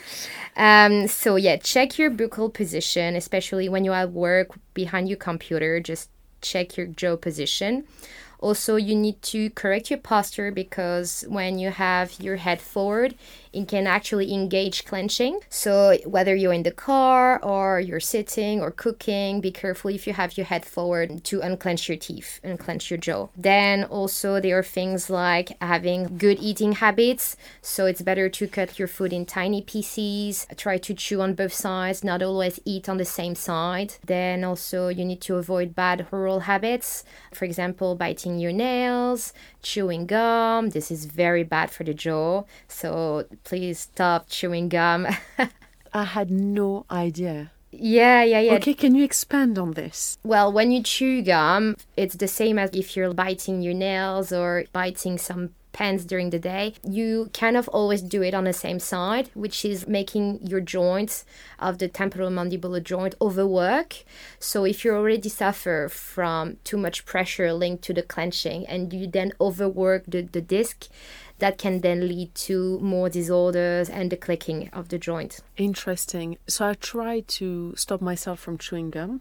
um, 0.56 1.06
so, 1.08 1.36
yeah, 1.36 1.56
check 1.56 1.98
your 1.98 2.10
buccal 2.10 2.52
position, 2.52 3.16
especially 3.16 3.68
when 3.68 3.84
you're 3.84 3.94
at 3.94 4.12
work 4.12 4.58
behind 4.74 5.08
your 5.08 5.18
computer. 5.18 5.80
Just 5.80 6.10
check 6.40 6.76
your 6.76 6.86
jaw 6.86 7.16
position. 7.16 7.84
Also, 8.38 8.76
you 8.76 8.94
need 8.94 9.20
to 9.22 9.50
correct 9.50 9.90
your 9.90 9.98
posture 9.98 10.50
because 10.50 11.24
when 11.28 11.58
you 11.58 11.70
have 11.70 12.20
your 12.20 12.36
head 12.36 12.60
forward, 12.60 13.14
it 13.52 13.66
can 13.66 13.86
actually 13.86 14.32
engage 14.32 14.84
clenching. 14.84 15.40
So 15.48 15.98
whether 16.04 16.34
you're 16.34 16.52
in 16.52 16.62
the 16.62 16.70
car 16.70 17.42
or 17.42 17.80
you're 17.80 18.00
sitting 18.00 18.60
or 18.60 18.70
cooking, 18.70 19.40
be 19.40 19.50
careful 19.50 19.90
if 19.90 20.06
you 20.06 20.12
have 20.12 20.36
your 20.36 20.46
head 20.46 20.64
forward 20.64 21.24
to 21.24 21.40
unclench 21.40 21.88
your 21.88 21.98
teeth, 21.98 22.40
unclench 22.44 22.90
your 22.90 22.98
jaw. 22.98 23.28
Then 23.36 23.84
also 23.84 24.40
there 24.40 24.58
are 24.58 24.62
things 24.62 25.10
like 25.10 25.56
having 25.60 26.18
good 26.18 26.38
eating 26.40 26.72
habits. 26.72 27.36
So 27.62 27.86
it's 27.86 28.02
better 28.02 28.28
to 28.28 28.46
cut 28.46 28.78
your 28.78 28.88
food 28.88 29.12
in 29.12 29.26
tiny 29.26 29.62
pieces, 29.62 30.46
try 30.56 30.78
to 30.78 30.94
chew 30.94 31.20
on 31.20 31.34
both 31.34 31.52
sides, 31.52 32.04
not 32.04 32.22
always 32.22 32.60
eat 32.64 32.88
on 32.88 32.98
the 32.98 33.04
same 33.04 33.34
side. 33.34 33.94
Then 34.04 34.44
also 34.44 34.88
you 34.88 35.04
need 35.04 35.20
to 35.22 35.36
avoid 35.36 35.74
bad 35.74 36.06
oral 36.12 36.40
habits. 36.40 37.04
For 37.32 37.44
example, 37.44 37.94
biting 37.94 38.27
your 38.36 38.52
nails, 38.52 39.32
chewing 39.62 40.06
gum. 40.06 40.70
This 40.70 40.90
is 40.90 41.06
very 41.06 41.44
bad 41.44 41.70
for 41.70 41.84
the 41.84 41.94
jaw. 41.94 42.42
So 42.66 43.24
please 43.44 43.78
stop 43.78 44.28
chewing 44.28 44.68
gum. 44.68 45.06
I 45.94 46.04
had 46.04 46.30
no 46.30 46.84
idea. 46.90 47.52
Yeah, 47.70 48.22
yeah, 48.22 48.40
yeah. 48.40 48.54
Okay, 48.54 48.74
can 48.74 48.94
you 48.94 49.04
expand 49.04 49.58
on 49.58 49.72
this? 49.72 50.18
Well, 50.24 50.50
when 50.52 50.72
you 50.72 50.82
chew 50.82 51.22
gum, 51.22 51.76
it's 51.96 52.16
the 52.16 52.28
same 52.28 52.58
as 52.58 52.70
if 52.72 52.96
you're 52.96 53.12
biting 53.12 53.60
your 53.62 53.74
nails 53.74 54.32
or 54.32 54.64
biting 54.72 55.18
some 55.18 55.50
pens 55.78 56.04
during 56.04 56.30
the 56.30 56.40
day, 56.40 56.74
you 56.82 57.30
kind 57.32 57.56
of 57.56 57.68
always 57.68 58.02
do 58.02 58.20
it 58.20 58.34
on 58.34 58.42
the 58.42 58.52
same 58.52 58.80
side, 58.80 59.30
which 59.34 59.64
is 59.64 59.86
making 59.86 60.24
your 60.44 60.60
joints 60.60 61.24
of 61.60 61.78
the 61.78 61.88
temporomandibular 61.88 62.82
joint 62.82 63.14
overwork. 63.20 63.90
So 64.40 64.64
if 64.64 64.84
you 64.84 64.92
already 64.92 65.28
suffer 65.28 65.88
from 65.88 66.56
too 66.64 66.78
much 66.78 67.06
pressure 67.06 67.52
linked 67.52 67.84
to 67.84 67.94
the 67.94 68.02
clenching 68.02 68.66
and 68.66 68.92
you 68.92 69.06
then 69.06 69.30
overwork 69.40 70.02
the, 70.08 70.22
the 70.22 70.40
disc, 70.40 70.88
that 71.38 71.58
can 71.58 71.80
then 71.82 72.08
lead 72.08 72.34
to 72.34 72.80
more 72.80 73.08
disorders 73.08 73.88
and 73.88 74.10
the 74.10 74.16
clicking 74.16 74.68
of 74.72 74.88
the 74.88 74.98
joint. 74.98 75.38
Interesting. 75.56 76.38
So 76.48 76.66
I 76.70 76.74
try 76.74 77.20
to 77.38 77.74
stop 77.76 78.00
myself 78.00 78.40
from 78.40 78.58
chewing 78.58 78.90
gum 78.90 79.20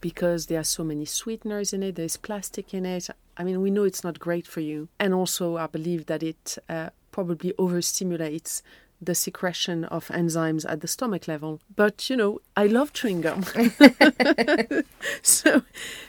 because 0.00 0.46
there 0.46 0.60
are 0.60 0.70
so 0.78 0.84
many 0.84 1.06
sweeteners 1.06 1.72
in 1.72 1.82
it, 1.82 1.96
there's 1.96 2.16
plastic 2.16 2.72
in 2.72 2.86
it. 2.86 3.08
I 3.36 3.44
mean, 3.44 3.60
we 3.62 3.70
know 3.70 3.84
it's 3.84 4.04
not 4.04 4.18
great 4.18 4.46
for 4.46 4.60
you. 4.60 4.88
And 4.98 5.14
also, 5.14 5.56
I 5.56 5.66
believe 5.66 6.06
that 6.06 6.22
it 6.22 6.58
uh, 6.68 6.90
probably 7.10 7.52
overstimulates 7.58 8.62
the 9.02 9.14
secretion 9.14 9.84
of 9.84 10.06
enzymes 10.08 10.64
at 10.68 10.80
the 10.80 10.88
stomach 10.88 11.26
level. 11.26 11.60
But 11.74 12.08
you 12.08 12.16
know, 12.16 12.40
I 12.56 12.66
love 12.66 12.92
chewing 12.92 13.20
gum. 13.20 13.44
so 15.22 15.62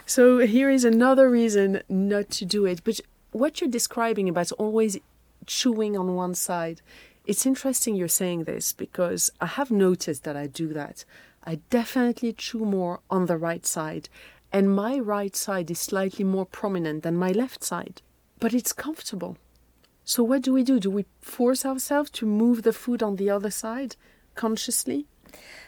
so 0.05 0.37
here 0.39 0.69
is 0.69 0.85
another 0.85 1.29
reason 1.29 1.81
not 1.89 2.29
to 2.31 2.45
do 2.45 2.65
it. 2.65 2.83
But 2.83 2.99
what 3.31 3.59
you're 3.59 3.69
describing 3.69 4.29
about 4.29 4.51
always 4.53 4.97
chewing 5.47 5.97
on 5.97 6.15
one 6.15 6.35
side, 6.35 6.81
it's 7.25 7.45
interesting 7.45 7.95
you're 7.95 8.07
saying 8.07 8.43
this 8.43 8.73
because 8.73 9.31
I 9.41 9.47
have 9.47 9.71
noticed 9.71 10.23
that 10.23 10.37
I 10.37 10.45
do 10.47 10.71
that. 10.73 11.03
I 11.45 11.59
definitely 11.69 12.31
chew 12.33 12.59
more 12.59 13.01
on 13.09 13.25
the 13.25 13.37
right 13.37 13.65
side, 13.65 14.07
and 14.53 14.73
my 14.73 14.99
right 14.99 15.35
side 15.35 15.71
is 15.71 15.79
slightly 15.79 16.23
more 16.23 16.45
prominent 16.45 17.01
than 17.01 17.17
my 17.17 17.31
left 17.31 17.63
side. 17.63 18.03
But 18.39 18.53
it's 18.53 18.71
comfortable. 18.71 19.37
So, 20.05 20.21
what 20.23 20.43
do 20.43 20.53
we 20.53 20.63
do? 20.63 20.79
Do 20.79 20.91
we 20.91 21.05
force 21.21 21.65
ourselves 21.65 22.11
to 22.11 22.25
move 22.25 22.61
the 22.61 22.73
food 22.73 23.01
on 23.01 23.15
the 23.15 23.29
other 23.29 23.49
side 23.49 23.95
consciously? 24.35 25.07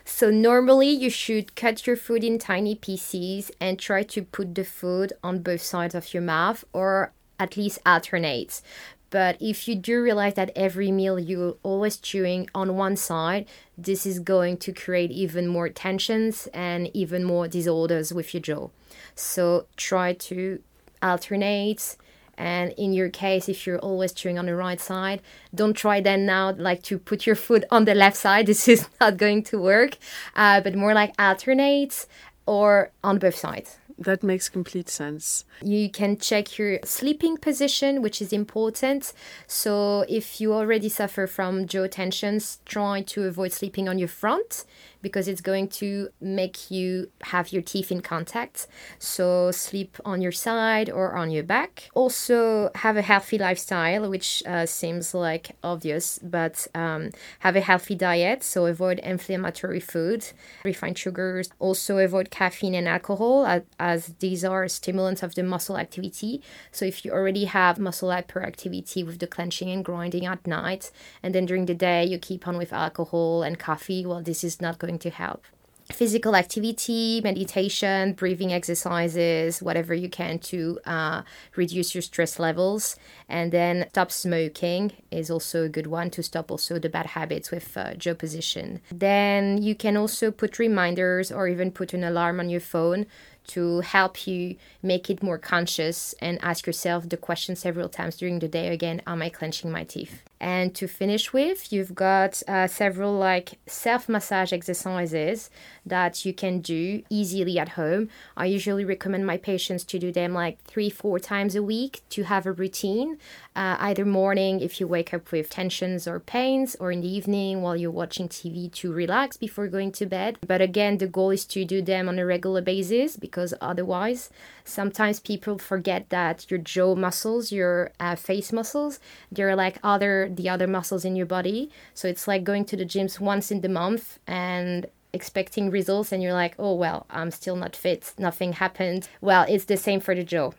So, 0.03 0.29
normally 0.29 0.89
you 0.89 1.09
should 1.09 1.55
cut 1.55 1.87
your 1.87 1.95
food 1.95 2.23
in 2.23 2.37
tiny 2.37 2.75
pieces 2.75 3.49
and 3.59 3.79
try 3.79 4.03
to 4.03 4.21
put 4.21 4.53
the 4.53 4.65
food 4.65 5.13
on 5.23 5.39
both 5.39 5.61
sides 5.61 5.95
of 5.95 6.13
your 6.13 6.23
mouth 6.23 6.63
or 6.73 7.13
at 7.39 7.57
least 7.57 7.79
alternate. 7.85 8.61
But 9.09 9.37
if 9.39 9.67
you 9.67 9.75
do 9.75 10.01
realize 10.01 10.33
that 10.33 10.51
every 10.55 10.91
meal 10.91 11.17
you're 11.19 11.55
always 11.63 11.97
chewing 11.97 12.49
on 12.53 12.75
one 12.75 12.95
side, 12.95 13.45
this 13.77 14.05
is 14.05 14.19
going 14.19 14.57
to 14.57 14.73
create 14.73 15.11
even 15.11 15.47
more 15.47 15.69
tensions 15.69 16.47
and 16.53 16.89
even 16.93 17.23
more 17.23 17.47
disorders 17.47 18.13
with 18.13 18.33
your 18.33 18.41
jaw. 18.41 18.69
So, 19.15 19.67
try 19.77 20.13
to 20.13 20.61
alternate 21.01 21.97
and 22.37 22.73
in 22.77 22.93
your 22.93 23.09
case, 23.09 23.47
if 23.47 23.65
you're 23.65 23.79
always 23.79 24.11
chewing 24.11 24.37
on 24.37 24.45
the 24.45 24.55
right 24.55 24.79
side, 24.79 25.21
don't 25.53 25.73
try 25.73 26.01
then 26.01 26.25
now 26.25 26.51
like 26.51 26.83
to 26.83 26.97
put 26.97 27.25
your 27.25 27.35
foot 27.35 27.63
on 27.71 27.85
the 27.85 27.95
left 27.95 28.17
side. 28.17 28.45
This 28.55 28.67
is 28.67 28.87
not 28.99 29.17
going 29.17 29.43
to 29.43 29.57
work, 29.57 29.97
uh, 30.35 30.61
but 30.61 30.75
more 30.75 30.93
like 30.93 31.13
alternate 31.19 32.05
or 32.45 32.91
on 33.03 33.17
both 33.19 33.35
sides. 33.35 33.77
That 33.97 34.23
makes 34.23 34.49
complete 34.49 34.89
sense. 34.89 35.45
You 35.61 35.89
can 35.89 36.17
check 36.17 36.57
your 36.57 36.79
sleeping 36.83 37.37
position, 37.37 38.01
which 38.01 38.21
is 38.21 38.33
important. 38.33 39.13
So, 39.47 40.05
if 40.09 40.41
you 40.41 40.53
already 40.53 40.89
suffer 40.89 41.27
from 41.27 41.65
jaw 41.65 41.87
tensions, 41.87 42.59
try 42.65 43.01
to 43.03 43.23
avoid 43.23 43.53
sleeping 43.53 43.87
on 43.87 43.97
your 43.97 44.09
front 44.09 44.65
because 45.05 45.27
it's 45.27 45.39
going 45.39 45.67
to 45.67 46.09
make 46.19 46.71
you 46.71 47.11
have 47.21 47.53
your 47.53 47.61
teeth 47.61 47.91
in 47.91 48.01
contact. 48.01 48.65
So, 48.97 49.51
sleep 49.51 49.97
on 50.03 50.19
your 50.19 50.31
side 50.31 50.89
or 50.89 51.13
on 51.13 51.29
your 51.29 51.43
back. 51.43 51.91
Also, 51.93 52.71
have 52.73 52.97
a 52.97 53.03
healthy 53.03 53.37
lifestyle, 53.37 54.09
which 54.09 54.41
uh, 54.47 54.65
seems 54.65 55.13
like 55.13 55.51
obvious, 55.61 56.19
but 56.23 56.67
um, 56.73 57.11
have 57.41 57.55
a 57.55 57.61
healthy 57.61 57.93
diet. 57.93 58.41
So, 58.41 58.65
avoid 58.65 58.97
inflammatory 58.97 59.79
food, 59.79 60.25
refined 60.63 60.97
sugars. 60.97 61.49
Also, 61.59 61.99
avoid 61.99 62.31
caffeine 62.31 62.73
and 62.73 62.87
alcohol, 62.87 63.45
as, 63.45 63.61
as 63.77 64.15
these 64.17 64.43
are 64.43 64.67
stimulants 64.67 65.21
of 65.21 65.35
the 65.35 65.43
muscle 65.43 65.77
activity. 65.77 66.41
So, 66.71 66.83
if 66.83 67.05
you 67.05 67.11
already 67.11 67.45
have 67.45 67.77
muscle 67.77 68.09
hyperactivity 68.09 69.05
with 69.05 69.19
the 69.19 69.27
clenching 69.27 69.69
and 69.69 69.85
grinding 69.85 70.25
at 70.25 70.47
night, 70.47 70.89
and 71.21 71.35
then 71.35 71.45
during 71.45 71.67
the 71.67 71.75
day 71.75 72.03
you 72.03 72.17
keep 72.17 72.47
on 72.47 72.57
with 72.57 72.73
alcohol 72.73 73.43
and 73.43 73.59
coffee, 73.59 74.03
well, 74.03 74.23
this 74.23 74.43
is 74.43 74.59
not 74.59 74.79
going 74.79 74.94
to 74.99 75.09
help 75.09 75.45
physical 75.91 76.35
activity, 76.35 77.21
meditation, 77.23 78.13
breathing 78.13 78.51
exercises, 78.51 79.61
whatever 79.61 79.93
you 79.93 80.09
can 80.09 80.39
to 80.39 80.79
uh, 80.85 81.21
reduce 81.55 81.93
your 81.93 82.01
stress 82.01 82.39
levels. 82.39 82.95
And 83.29 83.51
then 83.51 83.85
stop 83.89 84.11
smoking 84.11 84.93
is 85.11 85.29
also 85.29 85.65
a 85.65 85.69
good 85.69 85.87
one 85.87 86.09
to 86.11 86.23
stop 86.23 86.49
also 86.49 86.79
the 86.79 86.89
bad 86.89 87.07
habits 87.07 87.51
with 87.51 87.77
uh, 87.77 87.93
jaw 87.93 88.15
position. 88.15 88.81
Then 88.91 89.61
you 89.61 89.75
can 89.75 89.95
also 89.95 90.31
put 90.31 90.57
reminders 90.57 91.31
or 91.31 91.47
even 91.47 91.71
put 91.71 91.93
an 91.93 92.03
alarm 92.03 92.39
on 92.39 92.49
your 92.49 92.61
phone 92.61 93.05
to 93.47 93.81
help 93.81 94.25
you 94.25 94.55
make 94.81 95.07
it 95.09 95.21
more 95.21 95.37
conscious 95.37 96.15
and 96.19 96.39
ask 96.41 96.65
yourself 96.65 97.07
the 97.09 97.17
question 97.17 97.55
several 97.55 97.87
times 97.87 98.17
during 98.17 98.39
the 98.39 98.47
day 98.47 98.69
again 98.69 99.03
am 99.05 99.21
i 99.21 99.29
clenching 99.29 99.71
my 99.71 99.83
teeth 99.83 100.23
and 100.39 100.75
to 100.75 100.87
finish 100.87 101.31
with, 101.31 101.71
you've 101.71 101.95
got 101.95 102.43
uh, 102.47 102.67
several 102.67 103.13
like 103.13 103.59
self 103.67 104.09
massage 104.09 104.51
exercises 104.51 105.49
that 105.85 106.25
you 106.25 106.33
can 106.33 106.59
do 106.59 107.03
easily 107.09 107.57
at 107.59 107.69
home. 107.69 108.09
I 108.35 108.47
usually 108.47 108.83
recommend 108.83 109.25
my 109.25 109.37
patients 109.37 109.83
to 109.85 109.99
do 109.99 110.11
them 110.11 110.33
like 110.33 110.61
three, 110.63 110.89
four 110.89 111.19
times 111.19 111.55
a 111.55 111.63
week 111.63 112.01
to 112.09 112.23
have 112.23 112.45
a 112.45 112.51
routine, 112.51 113.17
uh, 113.55 113.77
either 113.79 114.05
morning 114.05 114.59
if 114.59 114.79
you 114.79 114.87
wake 114.87 115.13
up 115.13 115.31
with 115.31 115.49
tensions 115.49 116.07
or 116.07 116.19
pains, 116.19 116.75
or 116.79 116.91
in 116.91 117.01
the 117.01 117.07
evening 117.07 117.61
while 117.61 117.77
you're 117.77 117.91
watching 117.91 118.27
TV 118.27 118.71
to 118.73 118.91
relax 118.91 119.37
before 119.37 119.67
going 119.67 119.91
to 119.93 120.05
bed. 120.05 120.37
But 120.45 120.61
again, 120.61 120.97
the 120.97 121.07
goal 121.07 121.29
is 121.29 121.45
to 121.45 121.63
do 121.63 121.81
them 121.81 122.09
on 122.09 122.19
a 122.19 122.25
regular 122.25 122.61
basis 122.61 123.15
because 123.15 123.53
otherwise, 123.61 124.29
sometimes 124.63 125.19
people 125.19 125.57
forget 125.57 126.09
that 126.09 126.49
your 126.49 126.59
jaw 126.59 126.95
muscles, 126.95 127.51
your 127.51 127.91
uh, 127.99 128.15
face 128.15 128.51
muscles, 128.51 128.99
they're 129.31 129.55
like 129.55 129.77
other 129.83 130.24
the 130.29 130.49
other 130.49 130.67
muscles 130.67 131.05
in 131.05 131.15
your 131.15 131.25
body. 131.25 131.69
So 131.93 132.07
it's 132.07 132.27
like 132.27 132.43
going 132.43 132.65
to 132.65 132.77
the 132.77 132.85
gyms 132.85 133.19
once 133.19 133.51
in 133.51 133.61
the 133.61 133.69
month 133.69 134.19
and 134.27 134.85
expecting 135.13 135.69
results 135.69 136.11
and 136.11 136.21
you're 136.21 136.33
like, 136.33 136.55
"Oh, 136.59 136.75
well, 136.75 137.05
I'm 137.09 137.31
still 137.31 137.55
not 137.55 137.75
fit. 137.75 138.13
Nothing 138.17 138.53
happened." 138.53 139.07
Well, 139.21 139.45
it's 139.47 139.65
the 139.65 139.77
same 139.77 139.99
for 139.99 140.15
the 140.15 140.23
jaw. 140.23 140.51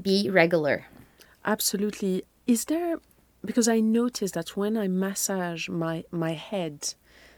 Be 0.00 0.28
regular. 0.30 0.86
Absolutely. 1.44 2.24
Is 2.46 2.64
there 2.66 2.98
because 3.44 3.68
I 3.68 3.80
notice 3.80 4.32
that 4.32 4.56
when 4.56 4.76
I 4.76 4.88
massage 4.88 5.68
my 5.68 6.04
my 6.10 6.32
head, 6.32 6.94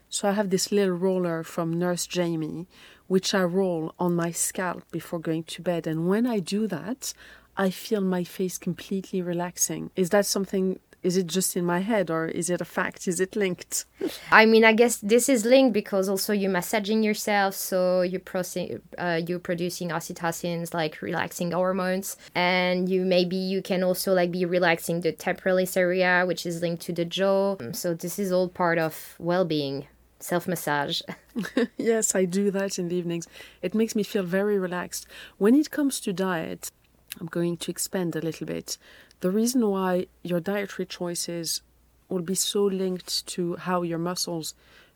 so 0.08 0.28
I 0.28 0.32
have 0.32 0.50
this 0.50 0.72
little 0.72 0.96
roller 0.96 1.42
from 1.44 1.78
Nurse 1.78 2.06
Jamie, 2.06 2.66
which 3.06 3.34
I 3.34 3.42
roll 3.42 3.94
on 3.98 4.14
my 4.14 4.30
scalp 4.30 4.82
before 4.90 5.18
going 5.18 5.44
to 5.44 5.62
bed. 5.62 5.86
And 5.86 6.08
when 6.08 6.26
I 6.26 6.38
do 6.40 6.66
that, 6.68 7.12
I 7.56 7.70
feel 7.70 8.00
my 8.00 8.24
face 8.24 8.58
completely 8.58 9.20
relaxing. 9.20 9.90
Is 9.94 10.10
that 10.10 10.26
something 10.26 10.80
is 11.02 11.16
it 11.16 11.26
just 11.26 11.56
in 11.56 11.64
my 11.64 11.80
head 11.80 12.10
or 12.10 12.26
is 12.26 12.50
it 12.50 12.60
a 12.60 12.64
fact 12.64 13.08
is 13.08 13.20
it 13.20 13.34
linked 13.34 13.84
i 14.30 14.44
mean 14.44 14.64
i 14.64 14.72
guess 14.72 14.96
this 14.98 15.28
is 15.28 15.44
linked 15.44 15.72
because 15.72 16.08
also 16.08 16.32
you're 16.32 16.50
massaging 16.50 17.02
yourself 17.02 17.54
so 17.54 18.02
you're, 18.02 18.20
processing, 18.20 18.80
uh, 18.98 19.20
you're 19.26 19.38
producing 19.38 19.88
oxytocins 19.90 20.74
like 20.74 21.00
relaxing 21.02 21.52
hormones 21.52 22.16
and 22.34 22.88
you 22.88 23.04
maybe 23.04 23.36
you 23.36 23.62
can 23.62 23.82
also 23.82 24.12
like 24.12 24.30
be 24.30 24.44
relaxing 24.44 25.00
the 25.00 25.12
temporalis 25.12 25.76
area 25.76 26.24
which 26.26 26.44
is 26.44 26.60
linked 26.60 26.82
to 26.82 26.92
the 26.92 27.04
jaw 27.04 27.56
so 27.72 27.94
this 27.94 28.18
is 28.18 28.30
all 28.32 28.48
part 28.48 28.78
of 28.78 29.14
well-being 29.18 29.86
self 30.20 30.46
massage. 30.46 31.00
yes, 31.76 32.14
I 32.14 32.24
do 32.26 32.50
that 32.50 32.78
in 32.78 32.88
the 32.88 32.96
evenings. 32.96 33.26
It 33.62 33.74
makes 33.74 33.96
me 33.96 34.02
feel 34.02 34.22
very 34.22 34.58
relaxed. 34.58 35.06
When 35.38 35.54
it 35.54 35.70
comes 35.70 35.98
to 36.00 36.12
diet, 36.12 36.70
I'm 37.18 37.26
going 37.26 37.56
to 37.56 37.70
expand 37.70 38.14
a 38.14 38.20
little 38.20 38.46
bit. 38.46 38.78
The 39.20 39.30
reason 39.30 39.66
why 39.66 40.06
your 40.22 40.40
dietary 40.40 40.86
choices 40.86 41.62
will 42.08 42.22
be 42.22 42.34
so 42.34 42.64
linked 42.64 43.26
to 43.28 43.56
how 43.56 43.82
your 43.82 43.98
muscles 43.98 44.54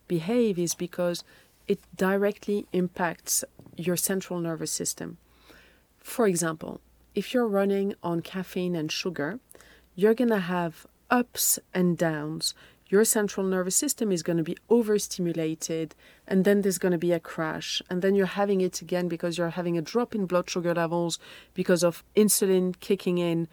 behave 0.09 0.59
is 0.59 0.75
because 0.75 1.25
it 1.69 1.79
directly 1.97 2.67
impacts 2.73 3.45
your 3.77 3.97
central 3.97 4.41
nervous 4.41 4.71
system. 4.71 5.19
For 6.01 6.27
example, 6.27 6.81
if 7.15 7.33
you're 7.33 7.47
running 7.47 7.95
on 8.03 8.21
caffeine 8.21 8.75
and 8.75 8.91
sugar, 8.91 9.39
you're 9.95 10.15
going 10.15 10.31
to 10.31 10.41
have 10.41 10.87
ups 11.11 11.59
and 11.73 11.97
downs 11.97 12.55
your 12.89 13.05
central 13.05 13.47
nervous 13.47 13.75
system 13.75 14.13
is 14.13 14.23
going 14.23 14.37
to 14.37 14.43
be 14.43 14.57
overstimulated 14.69 15.95
and 16.29 16.45
then 16.45 16.63
there's 16.63 16.79
going 16.79 16.93
to 16.93 16.99
be 16.99 17.13
a 17.13 17.21
crash 17.21 17.83
and 17.89 18.03
then 18.03 18.15
you're 18.15 18.27
having 18.27 18.61
it 18.61 18.81
again 18.81 19.09
because 19.09 19.39
you're 19.39 19.51
having 19.51 19.79
a 19.79 19.83
drop 19.83 20.15
in 20.15 20.27
blood 20.27 20.49
sugar 20.49 20.75
levels 20.75 21.19
because 21.55 21.83
of 21.83 22.05
insulin 22.15 22.79
kicking 22.81 23.19
in 23.19 23.49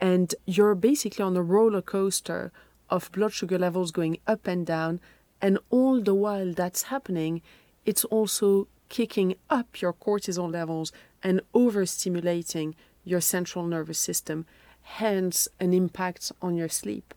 and 0.00 0.34
you're 0.46 0.74
basically 0.74 1.22
on 1.22 1.36
a 1.36 1.42
roller 1.42 1.82
coaster 1.82 2.52
of 2.90 3.10
blood 3.12 3.32
sugar 3.32 3.58
levels 3.58 3.90
going 3.90 4.18
up 4.26 4.46
and 4.46 4.66
down 4.66 5.00
and 5.40 5.58
all 5.70 6.00
the 6.00 6.14
while 6.14 6.52
that's 6.52 6.84
happening 6.84 7.42
it's 7.84 8.04
also 8.06 8.68
kicking 8.88 9.34
up 9.50 9.80
your 9.80 9.92
cortisol 9.92 10.50
levels 10.50 10.92
and 11.22 11.40
overstimulating 11.54 12.74
your 13.04 13.20
central 13.20 13.66
nervous 13.66 13.98
system 13.98 14.46
hence 14.82 15.48
an 15.58 15.72
impact 15.72 16.30
on 16.40 16.56
your 16.56 16.68
sleep 16.68 17.14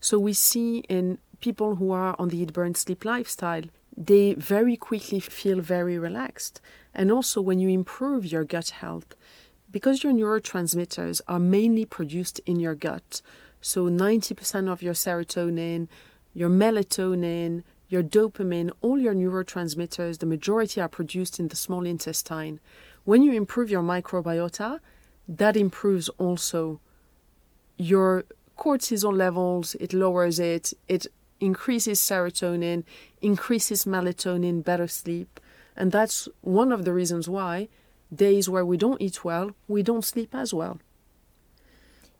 so 0.00 0.18
we 0.18 0.34
see 0.34 0.80
in 0.90 1.18
people 1.40 1.76
who 1.76 1.92
are 1.92 2.14
on 2.18 2.28
the 2.28 2.38
eat, 2.38 2.52
burn, 2.52 2.74
sleep 2.74 3.04
lifestyle, 3.04 3.64
they 3.96 4.34
very 4.34 4.76
quickly 4.76 5.20
feel 5.20 5.60
very 5.60 5.98
relaxed. 5.98 6.60
And 6.94 7.10
also, 7.10 7.40
when 7.40 7.58
you 7.58 7.68
improve 7.68 8.26
your 8.26 8.44
gut 8.44 8.70
health, 8.70 9.14
because 9.74 10.04
your 10.04 10.12
neurotransmitters 10.12 11.20
are 11.26 11.40
mainly 11.40 11.84
produced 11.84 12.38
in 12.46 12.60
your 12.60 12.76
gut, 12.76 13.20
So 13.60 13.88
90% 13.88 14.70
of 14.70 14.82
your 14.82 14.94
serotonin, 14.94 15.88
your 16.32 16.48
melatonin, 16.48 17.64
your 17.88 18.04
dopamine, 18.04 18.70
all 18.82 18.98
your 19.00 19.14
neurotransmitters, 19.14 20.18
the 20.20 20.26
majority 20.26 20.80
are 20.80 20.88
produced 20.88 21.40
in 21.40 21.48
the 21.48 21.56
small 21.56 21.84
intestine. 21.84 22.60
When 23.02 23.22
you 23.24 23.32
improve 23.32 23.68
your 23.68 23.82
microbiota, 23.82 24.78
that 25.26 25.56
improves 25.56 26.08
also 26.24 26.78
your 27.76 28.26
cortisol 28.56 29.16
levels, 29.24 29.74
it 29.80 29.92
lowers 29.92 30.38
it, 30.38 30.72
it 30.86 31.08
increases 31.40 31.98
serotonin, 31.98 32.84
increases 33.20 33.86
melatonin, 33.86 34.62
better 34.62 34.86
sleep. 34.86 35.40
And 35.76 35.90
that's 35.90 36.28
one 36.42 36.70
of 36.70 36.84
the 36.84 36.92
reasons 36.92 37.28
why 37.28 37.68
days 38.16 38.48
where 38.48 38.64
we 38.64 38.76
don't 38.76 39.00
eat 39.00 39.24
well, 39.24 39.52
we 39.68 39.82
don't 39.82 40.04
sleep 40.04 40.34
as 40.34 40.54
well. 40.54 40.78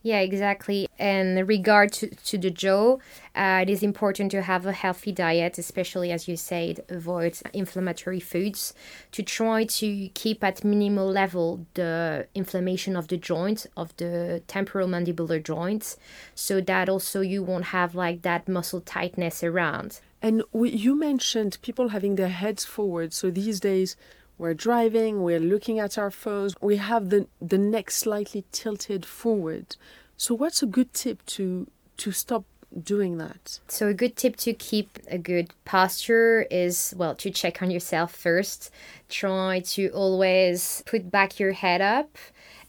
Yeah, 0.05 0.21
exactly. 0.21 0.87
And 0.99 1.49
regard 1.49 1.91
to, 1.95 2.09
to 2.09 2.37
the 2.37 2.51
jaw, 2.51 2.99
uh, 3.35 3.61
it 3.63 3.71
is 3.71 3.83
important 3.83 4.31
to 4.33 4.43
have 4.43 4.67
a 4.67 4.73
healthy 4.73 5.13
diet, 5.13 5.57
especially 5.57 6.13
as 6.13 6.29
you 6.29 6.37
said, 6.37 6.85
avoid 6.91 7.39
inflammatory 7.55 8.21
foods 8.21 8.75
to 9.13 9.23
try 9.23 9.65
to 9.65 10.09
keep 10.13 10.45
at 10.45 10.63
minimal 10.63 11.11
level 11.11 11.65
the 11.73 12.27
inflammation 12.35 12.97
of 12.97 13.09
the 13.09 13.17
joint, 13.17 13.67
of 13.79 13.97
the 13.97 14.43
temporal 14.47 14.89
mandibular 14.89 15.43
joints, 15.43 15.97
so 16.35 16.61
that 16.61 16.91
also 16.91 17.23
you 17.23 17.43
won't 17.43 17.67
have 17.67 17.95
like 17.95 18.21
that 18.21 18.47
muscle 18.47 18.83
tightness 18.83 19.43
around. 19.43 20.01
And 20.21 20.43
we, 20.53 20.69
you 20.69 20.95
mentioned 20.95 21.57
people 21.63 21.89
having 21.89 22.17
their 22.17 22.29
heads 22.29 22.67
forward. 22.67 23.15
So 23.15 23.31
these 23.31 23.59
days, 23.59 23.97
we're 24.39 24.55
driving, 24.55 25.23
we're 25.23 25.41
looking 25.41 25.79
at 25.79 25.97
our 25.99 26.11
phones, 26.11 26.55
we 26.61 26.77
have 26.77 27.11
the, 27.11 27.27
the 27.41 27.59
neck 27.59 27.91
slightly 27.91 28.45
tilted 28.53 29.07
forward. 29.07 29.77
So 30.17 30.35
what's 30.35 30.63
a 30.63 30.67
good 30.67 30.93
tip 30.93 31.25
to 31.27 31.67
to 31.97 32.13
stop 32.13 32.45
doing 32.83 33.19
that? 33.19 33.61
So 33.69 33.89
a 33.89 33.95
good 33.95 34.17
tip 34.17 34.37
to 34.39 34.53
keep 34.53 34.99
a 35.09 35.19
good 35.19 35.53
posture 35.65 36.47
is 36.51 36.95
well 36.97 37.15
to 37.17 37.31
check 37.31 37.63
on 37.63 37.71
yourself 37.71 38.15
first. 38.15 38.71
Try 39.09 39.61
to 39.61 39.89
always 39.91 40.83
put 40.87 41.11
back 41.11 41.39
your 41.39 41.53
head 41.53 41.81
up 41.81 42.17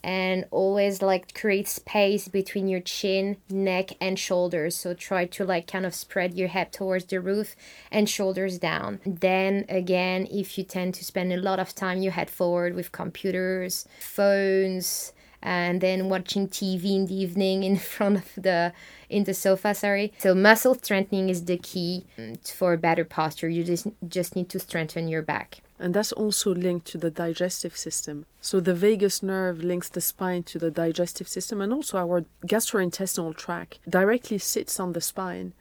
and 0.06 0.46
always 0.52 1.02
like 1.02 1.34
create 1.34 1.68
space 1.68 2.28
between 2.28 2.68
your 2.68 2.80
chin, 2.80 3.38
neck, 3.50 3.90
and 4.00 4.20
shoulders. 4.20 4.76
So 4.76 4.94
try 4.94 5.26
to 5.26 5.44
like 5.44 5.66
kind 5.66 5.84
of 5.84 5.96
spread 5.96 6.36
your 6.36 6.50
head 6.50 6.72
towards 6.72 7.06
the 7.06 7.20
roof 7.20 7.56
and 7.92 8.08
shoulders 8.08 8.60
down. 8.60 9.00
Then 9.04 9.66
again, 9.68 10.28
if 10.30 10.60
you 10.60 10.64
tend 10.64 10.94
to 10.94 11.04
spend 11.04 11.34
a 11.34 11.38
lot 11.38 11.60
of 11.60 11.74
time 11.74 12.04
your 12.04 12.12
head 12.12 12.30
forward 12.30 12.76
with 12.76 12.92
computers, 12.92 13.88
phones, 14.00 15.12
and 15.42 15.82
then 15.82 16.08
watching 16.08 16.48
TV 16.50 16.96
in 16.96 17.08
the 17.08 17.16
evening 17.16 17.64
in 17.64 17.76
front 17.94 18.18
of 18.18 18.32
the 18.38 18.74
in 19.10 19.24
the 19.26 19.34
sofa 19.36 19.76
sorry 19.76 20.12
so 20.18 20.34
muscle 20.34 20.74
strengthening 20.74 21.30
is 21.30 21.46
the 21.46 21.58
key 21.58 22.04
mm, 22.18 22.52
for 22.52 22.76
better 22.76 23.06
posture 23.06 23.48
you 23.48 23.64
just 23.64 23.86
just 24.08 24.36
need 24.36 24.50
to 24.50 24.60
strengthen 24.60 25.08
your 25.08 25.22
back 25.22 25.62
and 25.80 25.94
that's 25.94 26.12
also 26.14 26.54
linked 26.54 26.88
to 26.88 26.98
the 26.98 27.12
digestive 27.12 27.76
system. 27.76 28.26
So 28.40 28.60
the 28.60 28.74
vagus 28.74 29.22
nerve 29.22 29.64
links 29.64 29.90
the 29.90 30.02
spine 30.02 30.44
to 30.44 30.60
the 30.60 30.72
digestive 30.72 31.28
system 31.28 31.62
and 31.62 31.74
also 31.74 31.98
our 31.98 32.26
gastrointestinal 32.46 33.36
tract 33.36 33.80
directly 33.90 34.38
sits 34.38 34.80
on 34.80 34.94
the 34.94 35.02
spine. 35.02 35.54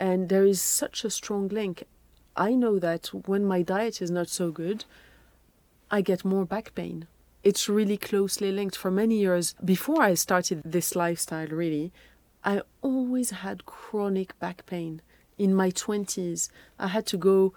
And 0.00 0.28
there 0.28 0.44
is 0.44 0.60
such 0.60 1.04
a 1.04 1.10
strong 1.10 1.48
link. 1.48 1.84
I 2.36 2.54
know 2.54 2.80
that 2.80 3.06
when 3.26 3.44
my 3.44 3.62
diet 3.62 4.02
is 4.02 4.10
not 4.10 4.28
so 4.28 4.50
good, 4.50 4.84
I 5.88 6.00
get 6.00 6.24
more 6.24 6.44
back 6.44 6.74
pain. 6.74 7.06
It's 7.44 7.68
really 7.68 7.96
closely 7.96 8.50
linked. 8.50 8.76
For 8.76 8.90
many 8.90 9.18
years 9.18 9.54
before 9.64 10.02
I 10.02 10.14
started 10.14 10.62
this 10.64 10.96
lifestyle, 10.96 11.46
really, 11.46 11.92
I 12.42 12.62
always 12.82 13.30
had 13.30 13.66
chronic 13.66 14.36
back 14.40 14.66
pain. 14.66 15.00
In 15.38 15.54
my 15.54 15.70
20s, 15.70 16.48
I 16.78 16.88
had 16.88 17.06
to 17.06 17.16
go 17.16 17.54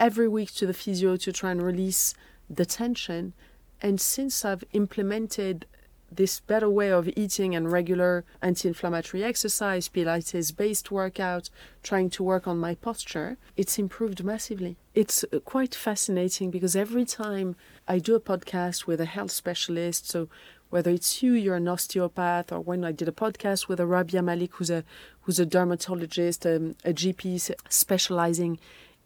every 0.00 0.26
week 0.26 0.52
to 0.54 0.66
the 0.66 0.74
physio 0.74 1.16
to 1.16 1.32
try 1.32 1.52
and 1.52 1.62
release 1.62 2.14
the 2.48 2.66
tension. 2.66 3.34
And 3.82 4.00
since 4.00 4.44
I've 4.44 4.64
implemented 4.72 5.66
this 6.10 6.40
better 6.40 6.68
way 6.68 6.90
of 6.90 7.08
eating 7.16 7.54
and 7.54 7.70
regular 7.70 8.24
anti 8.42 8.66
inflammatory 8.66 9.22
exercise, 9.22 9.88
Pilates 9.88 10.56
based 10.56 10.90
workout, 10.90 11.50
trying 11.84 12.10
to 12.10 12.22
work 12.24 12.48
on 12.48 12.58
my 12.58 12.74
posture, 12.74 13.36
it's 13.56 13.78
improved 13.78 14.24
massively. 14.24 14.76
It's 14.94 15.24
uh, 15.32 15.38
quite 15.40 15.74
fascinating 15.74 16.50
because 16.50 16.74
every 16.74 17.04
time 17.04 17.54
I 17.86 18.00
do 18.00 18.16
a 18.16 18.20
podcast 18.20 18.86
with 18.86 19.00
a 19.00 19.04
health 19.04 19.30
specialist, 19.30 20.10
so 20.10 20.28
whether 20.70 20.90
it's 20.90 21.22
you, 21.22 21.32
you're 21.32 21.56
an 21.56 21.68
osteopath, 21.68 22.52
or 22.52 22.60
when 22.60 22.84
I 22.84 22.92
did 22.92 23.08
a 23.08 23.12
podcast 23.12 23.68
with 23.68 23.80
a 23.80 23.86
Rabia 23.86 24.22
Malik, 24.22 24.54
who's 24.54 24.70
a 24.70 24.84
who's 25.22 25.38
a 25.38 25.46
dermatologist, 25.46 26.46
um, 26.46 26.76
a 26.84 26.92
GP 26.92 27.52
specializing 27.68 28.58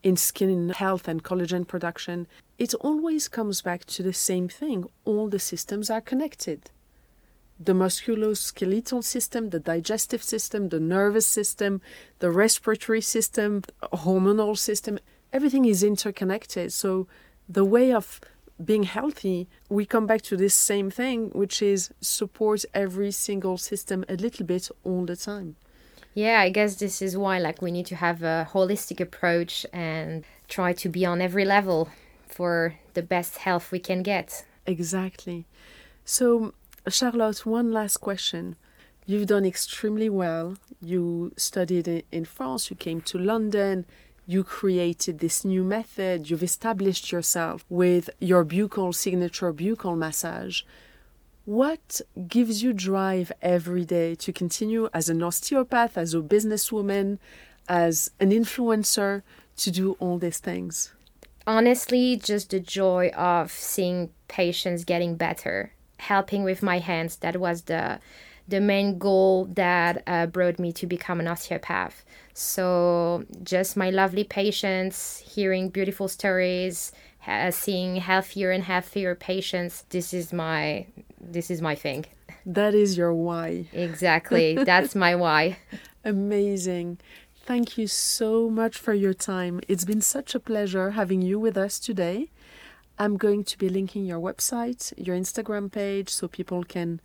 in 0.04 0.16
skin 0.16 0.68
health 0.68 1.08
and 1.08 1.24
collagen 1.24 1.66
production, 1.66 2.28
it 2.58 2.74
always 2.74 3.26
comes 3.26 3.62
back 3.62 3.84
to 3.86 4.02
the 4.02 4.12
same 4.12 4.48
thing. 4.48 4.84
All 5.04 5.28
the 5.28 5.38
systems 5.38 5.90
are 5.90 6.02
connected. 6.02 6.70
The 7.58 7.72
musculoskeletal 7.72 9.02
system, 9.02 9.50
the 9.50 9.58
digestive 9.58 10.22
system, 10.22 10.68
the 10.68 10.78
nervous 10.78 11.26
system, 11.26 11.80
the 12.18 12.30
respiratory 12.30 13.00
system, 13.00 13.62
hormonal 13.92 14.58
system, 14.58 14.98
everything 15.32 15.64
is 15.64 15.82
interconnected. 15.82 16.72
So 16.72 17.08
the 17.48 17.64
way 17.64 17.92
of 17.92 18.20
being 18.62 18.82
healthy, 18.82 19.48
we 19.70 19.86
come 19.86 20.06
back 20.06 20.20
to 20.22 20.36
this 20.36 20.54
same 20.54 20.90
thing, 20.90 21.30
which 21.30 21.62
is 21.62 21.90
support 22.00 22.64
every 22.74 23.10
single 23.10 23.56
system 23.56 24.04
a 24.08 24.16
little 24.16 24.44
bit 24.44 24.68
all 24.84 25.06
the 25.06 25.16
time. 25.16 25.56
Yeah, 26.14 26.40
I 26.40 26.48
guess 26.48 26.76
this 26.76 27.02
is 27.02 27.16
why 27.16 27.38
like 27.38 27.60
we 27.60 27.72
need 27.72 27.86
to 27.86 27.96
have 27.96 28.22
a 28.22 28.48
holistic 28.52 29.00
approach 29.00 29.66
and 29.72 30.24
try 30.48 30.72
to 30.72 30.88
be 30.88 31.04
on 31.04 31.20
every 31.20 31.44
level 31.44 31.88
for 32.28 32.76
the 32.94 33.02
best 33.02 33.38
health 33.38 33.72
we 33.72 33.80
can 33.80 34.02
get. 34.02 34.44
Exactly. 34.66 35.46
So, 36.04 36.54
Charlotte, 36.88 37.44
one 37.44 37.72
last 37.72 37.98
question. 37.98 38.56
You've 39.06 39.26
done 39.26 39.44
extremely 39.44 40.08
well. 40.08 40.56
You 40.80 41.32
studied 41.36 42.04
in 42.10 42.24
France, 42.24 42.70
you 42.70 42.76
came 42.76 43.00
to 43.02 43.18
London, 43.18 43.84
you 44.26 44.44
created 44.44 45.18
this 45.18 45.44
new 45.44 45.64
method, 45.64 46.30
you've 46.30 46.42
established 46.42 47.12
yourself 47.12 47.64
with 47.68 48.08
your 48.20 48.44
buccal 48.44 48.94
signature 48.94 49.52
buccal 49.52 49.96
massage. 49.98 50.62
What 51.44 52.00
gives 52.26 52.62
you 52.62 52.72
drive 52.72 53.30
every 53.42 53.84
day 53.84 54.14
to 54.14 54.32
continue 54.32 54.88
as 54.94 55.10
an 55.10 55.22
osteopath, 55.22 55.98
as 55.98 56.14
a 56.14 56.20
businesswoman, 56.20 57.18
as 57.68 58.10
an 58.18 58.30
influencer 58.30 59.22
to 59.58 59.70
do 59.70 59.92
all 60.00 60.18
these 60.18 60.38
things? 60.38 60.94
Honestly, 61.46 62.16
just 62.16 62.50
the 62.50 62.60
joy 62.60 63.08
of 63.08 63.52
seeing 63.52 64.08
patients 64.26 64.84
getting 64.84 65.16
better, 65.16 65.74
helping 65.98 66.44
with 66.44 66.62
my 66.62 66.78
hands. 66.78 67.16
That 67.16 67.36
was 67.36 67.62
the 67.62 68.00
the 68.46 68.60
main 68.60 68.98
goal 68.98 69.46
that 69.54 70.02
uh, 70.06 70.26
brought 70.26 70.58
me 70.58 70.70
to 70.70 70.86
become 70.86 71.18
an 71.18 71.26
osteopath. 71.26 72.04
So, 72.34 73.24
just 73.42 73.74
my 73.74 73.88
lovely 73.88 74.24
patients, 74.24 75.18
hearing 75.34 75.70
beautiful 75.70 76.08
stories, 76.08 76.92
seeing 77.50 77.96
healthier 77.96 78.50
and 78.50 78.64
healthier 78.64 79.14
patients. 79.14 79.84
This 79.88 80.12
is 80.12 80.30
my 80.32 80.86
this 81.32 81.50
is 81.50 81.60
my 81.60 81.74
thing. 81.74 82.06
That 82.46 82.74
is 82.74 82.96
your 82.96 83.14
why. 83.14 83.66
Exactly. 83.72 84.54
That's 84.54 84.94
my 84.94 85.14
why. 85.14 85.58
Amazing. 86.04 86.98
Thank 87.46 87.76
you 87.76 87.86
so 87.86 88.48
much 88.48 88.78
for 88.78 88.94
your 88.94 89.14
time. 89.14 89.60
It's 89.68 89.84
been 89.84 90.00
such 90.00 90.34
a 90.34 90.40
pleasure 90.40 90.92
having 90.92 91.22
you 91.22 91.38
with 91.38 91.56
us 91.56 91.78
today. 91.78 92.30
I'm 92.98 93.16
going 93.16 93.44
to 93.44 93.58
be 93.58 93.68
linking 93.68 94.06
your 94.06 94.20
website, 94.20 94.92
your 94.96 95.16
Instagram 95.16 95.70
page, 95.70 96.10
so 96.10 96.28
people 96.28 96.62
can 96.64 97.00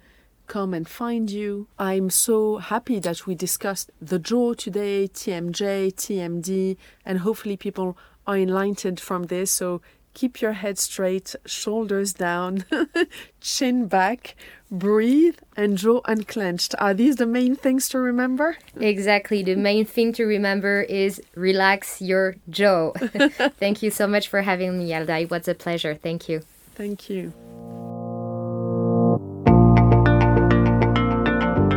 come 0.47 0.73
and 0.73 0.88
find 0.88 1.29
you. 1.32 1.67
I'm 1.77 2.10
so 2.10 2.58
happy 2.58 2.99
that 2.99 3.25
we 3.25 3.36
discussed 3.36 3.91
the 4.01 4.19
jaw 4.19 4.53
today, 4.53 5.08
TMJ, 5.08 5.93
TMD, 5.93 6.77
and 7.05 7.19
hopefully 7.19 7.58
people 7.58 7.97
are 8.27 8.38
enlightened 8.38 8.99
from 8.99 9.23
this. 9.23 9.51
So 9.51 9.82
keep 10.13 10.41
your 10.41 10.54
head 10.54 10.78
straight, 10.78 11.36
shoulders 11.45 12.13
down, 12.13 12.65
chin 13.41 13.88
back, 13.88 14.36
breathe, 14.72 15.38
and 15.56 15.78
jaw 15.78 16.02
unclenched. 16.06 16.76
Are 16.80 16.93
these 16.93 17.15
the 17.17 17.26
main 17.26 17.56
things 17.56 17.89
to 17.89 18.00
remember? 18.00 18.58
Exactly. 18.80 19.43
The 19.43 19.56
main 19.56 19.86
thing 19.86 20.13
to 20.13 20.26
remember 20.26 20.82
is 20.82 21.22
relax 21.36 22.02
your 22.02 22.36
jaw. 22.50 22.91
Thank 23.60 23.82
you 23.82 23.91
so 23.91 24.08
much 24.08 24.28
for 24.28 24.41
having 24.41 24.78
me, 24.78 24.89
Yalda. 24.89 25.24
It 25.24 25.32
was 25.32 25.48
a 25.48 25.56
pleasure. 25.56 25.95
Thank 25.95 26.30
you. 26.30 26.41
Thank 26.76 27.10
you. 27.10 27.34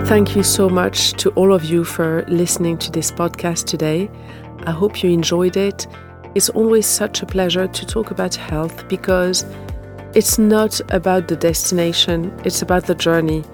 Thank 0.06 0.36
you 0.36 0.42
so 0.42 0.68
much 0.68 1.12
to 1.14 1.30
all 1.30 1.54
of 1.54 1.64
you 1.64 1.84
for 1.84 2.24
listening 2.28 2.76
to 2.78 2.90
this 2.90 3.10
podcast 3.10 3.64
today. 3.64 4.10
I 4.66 4.70
hope 4.70 5.02
you 5.02 5.10
enjoyed 5.10 5.56
it. 5.56 5.86
It's 6.34 6.48
always 6.48 6.86
such 6.86 7.22
a 7.22 7.26
pleasure 7.26 7.66
to 7.66 7.86
talk 7.86 8.10
about 8.10 8.34
health 8.34 8.88
because 8.88 9.44
it's 10.14 10.38
not 10.38 10.80
about 10.90 11.28
the 11.28 11.36
destination, 11.36 12.32
it's 12.44 12.62
about 12.62 12.86
the 12.86 12.94
journey. 12.94 13.44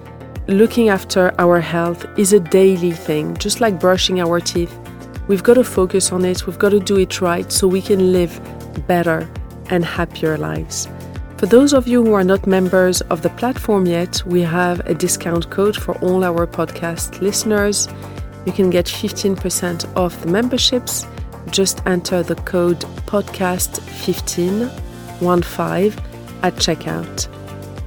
looking 0.47 0.89
after 0.89 1.31
our 1.37 1.59
health 1.59 2.07
is 2.17 2.33
a 2.33 2.39
daily 2.39 2.91
thing, 2.91 3.37
just 3.37 3.61
like 3.61 3.79
brushing 3.79 4.19
our 4.19 4.39
teeth. 4.39 4.75
We've 5.27 5.43
got 5.43 5.55
to 5.55 5.63
focus 5.63 6.11
on 6.11 6.25
it, 6.25 6.47
we've 6.47 6.57
got 6.57 6.69
to 6.69 6.79
do 6.79 6.97
it 6.97 7.21
right 7.21 7.51
so 7.51 7.67
we 7.67 7.83
can 7.83 8.11
live 8.11 8.33
better 8.87 9.29
and 9.69 9.85
happier 9.85 10.37
lives. 10.37 10.87
For 11.37 11.45
those 11.45 11.71
of 11.71 11.87
you 11.87 12.03
who 12.03 12.13
are 12.13 12.23
not 12.23 12.47
members 12.47 13.01
of 13.01 13.21
the 13.21 13.29
platform 13.29 13.85
yet, 13.85 14.25
we 14.25 14.41
have 14.41 14.79
a 14.87 14.95
discount 14.95 15.49
code 15.51 15.75
for 15.75 15.95
all 15.99 16.23
our 16.23 16.47
podcast 16.47 17.21
listeners. 17.21 17.87
You 18.45 18.51
can 18.51 18.69
get 18.71 18.85
15% 18.85 19.95
off 19.95 20.19
the 20.19 20.27
memberships. 20.27 21.05
Just 21.51 21.85
enter 21.85 22.23
the 22.23 22.35
code 22.35 22.79
podcast15 23.05 24.69
15 25.19 25.69
at 26.41 26.53
checkout. 26.55 27.27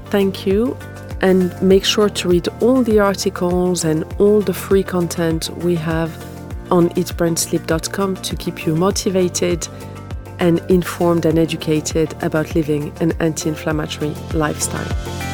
Thank 0.06 0.46
you 0.46 0.76
and 1.22 1.60
make 1.62 1.84
sure 1.84 2.08
to 2.08 2.28
read 2.28 2.48
all 2.60 2.82
the 2.82 2.98
articles 2.98 3.84
and 3.84 4.04
all 4.18 4.40
the 4.40 4.52
free 4.52 4.82
content 4.82 5.48
we 5.58 5.76
have 5.76 6.10
on 6.70 6.88
eatburnsleep.com 6.90 8.16
to 8.16 8.36
keep 8.36 8.66
you 8.66 8.74
motivated 8.74 9.66
and 10.38 10.58
informed 10.68 11.24
and 11.24 11.38
educated 11.38 12.14
about 12.22 12.54
living 12.54 12.92
an 13.00 13.12
anti 13.20 13.48
inflammatory 13.48 14.14
lifestyle. 14.34 15.31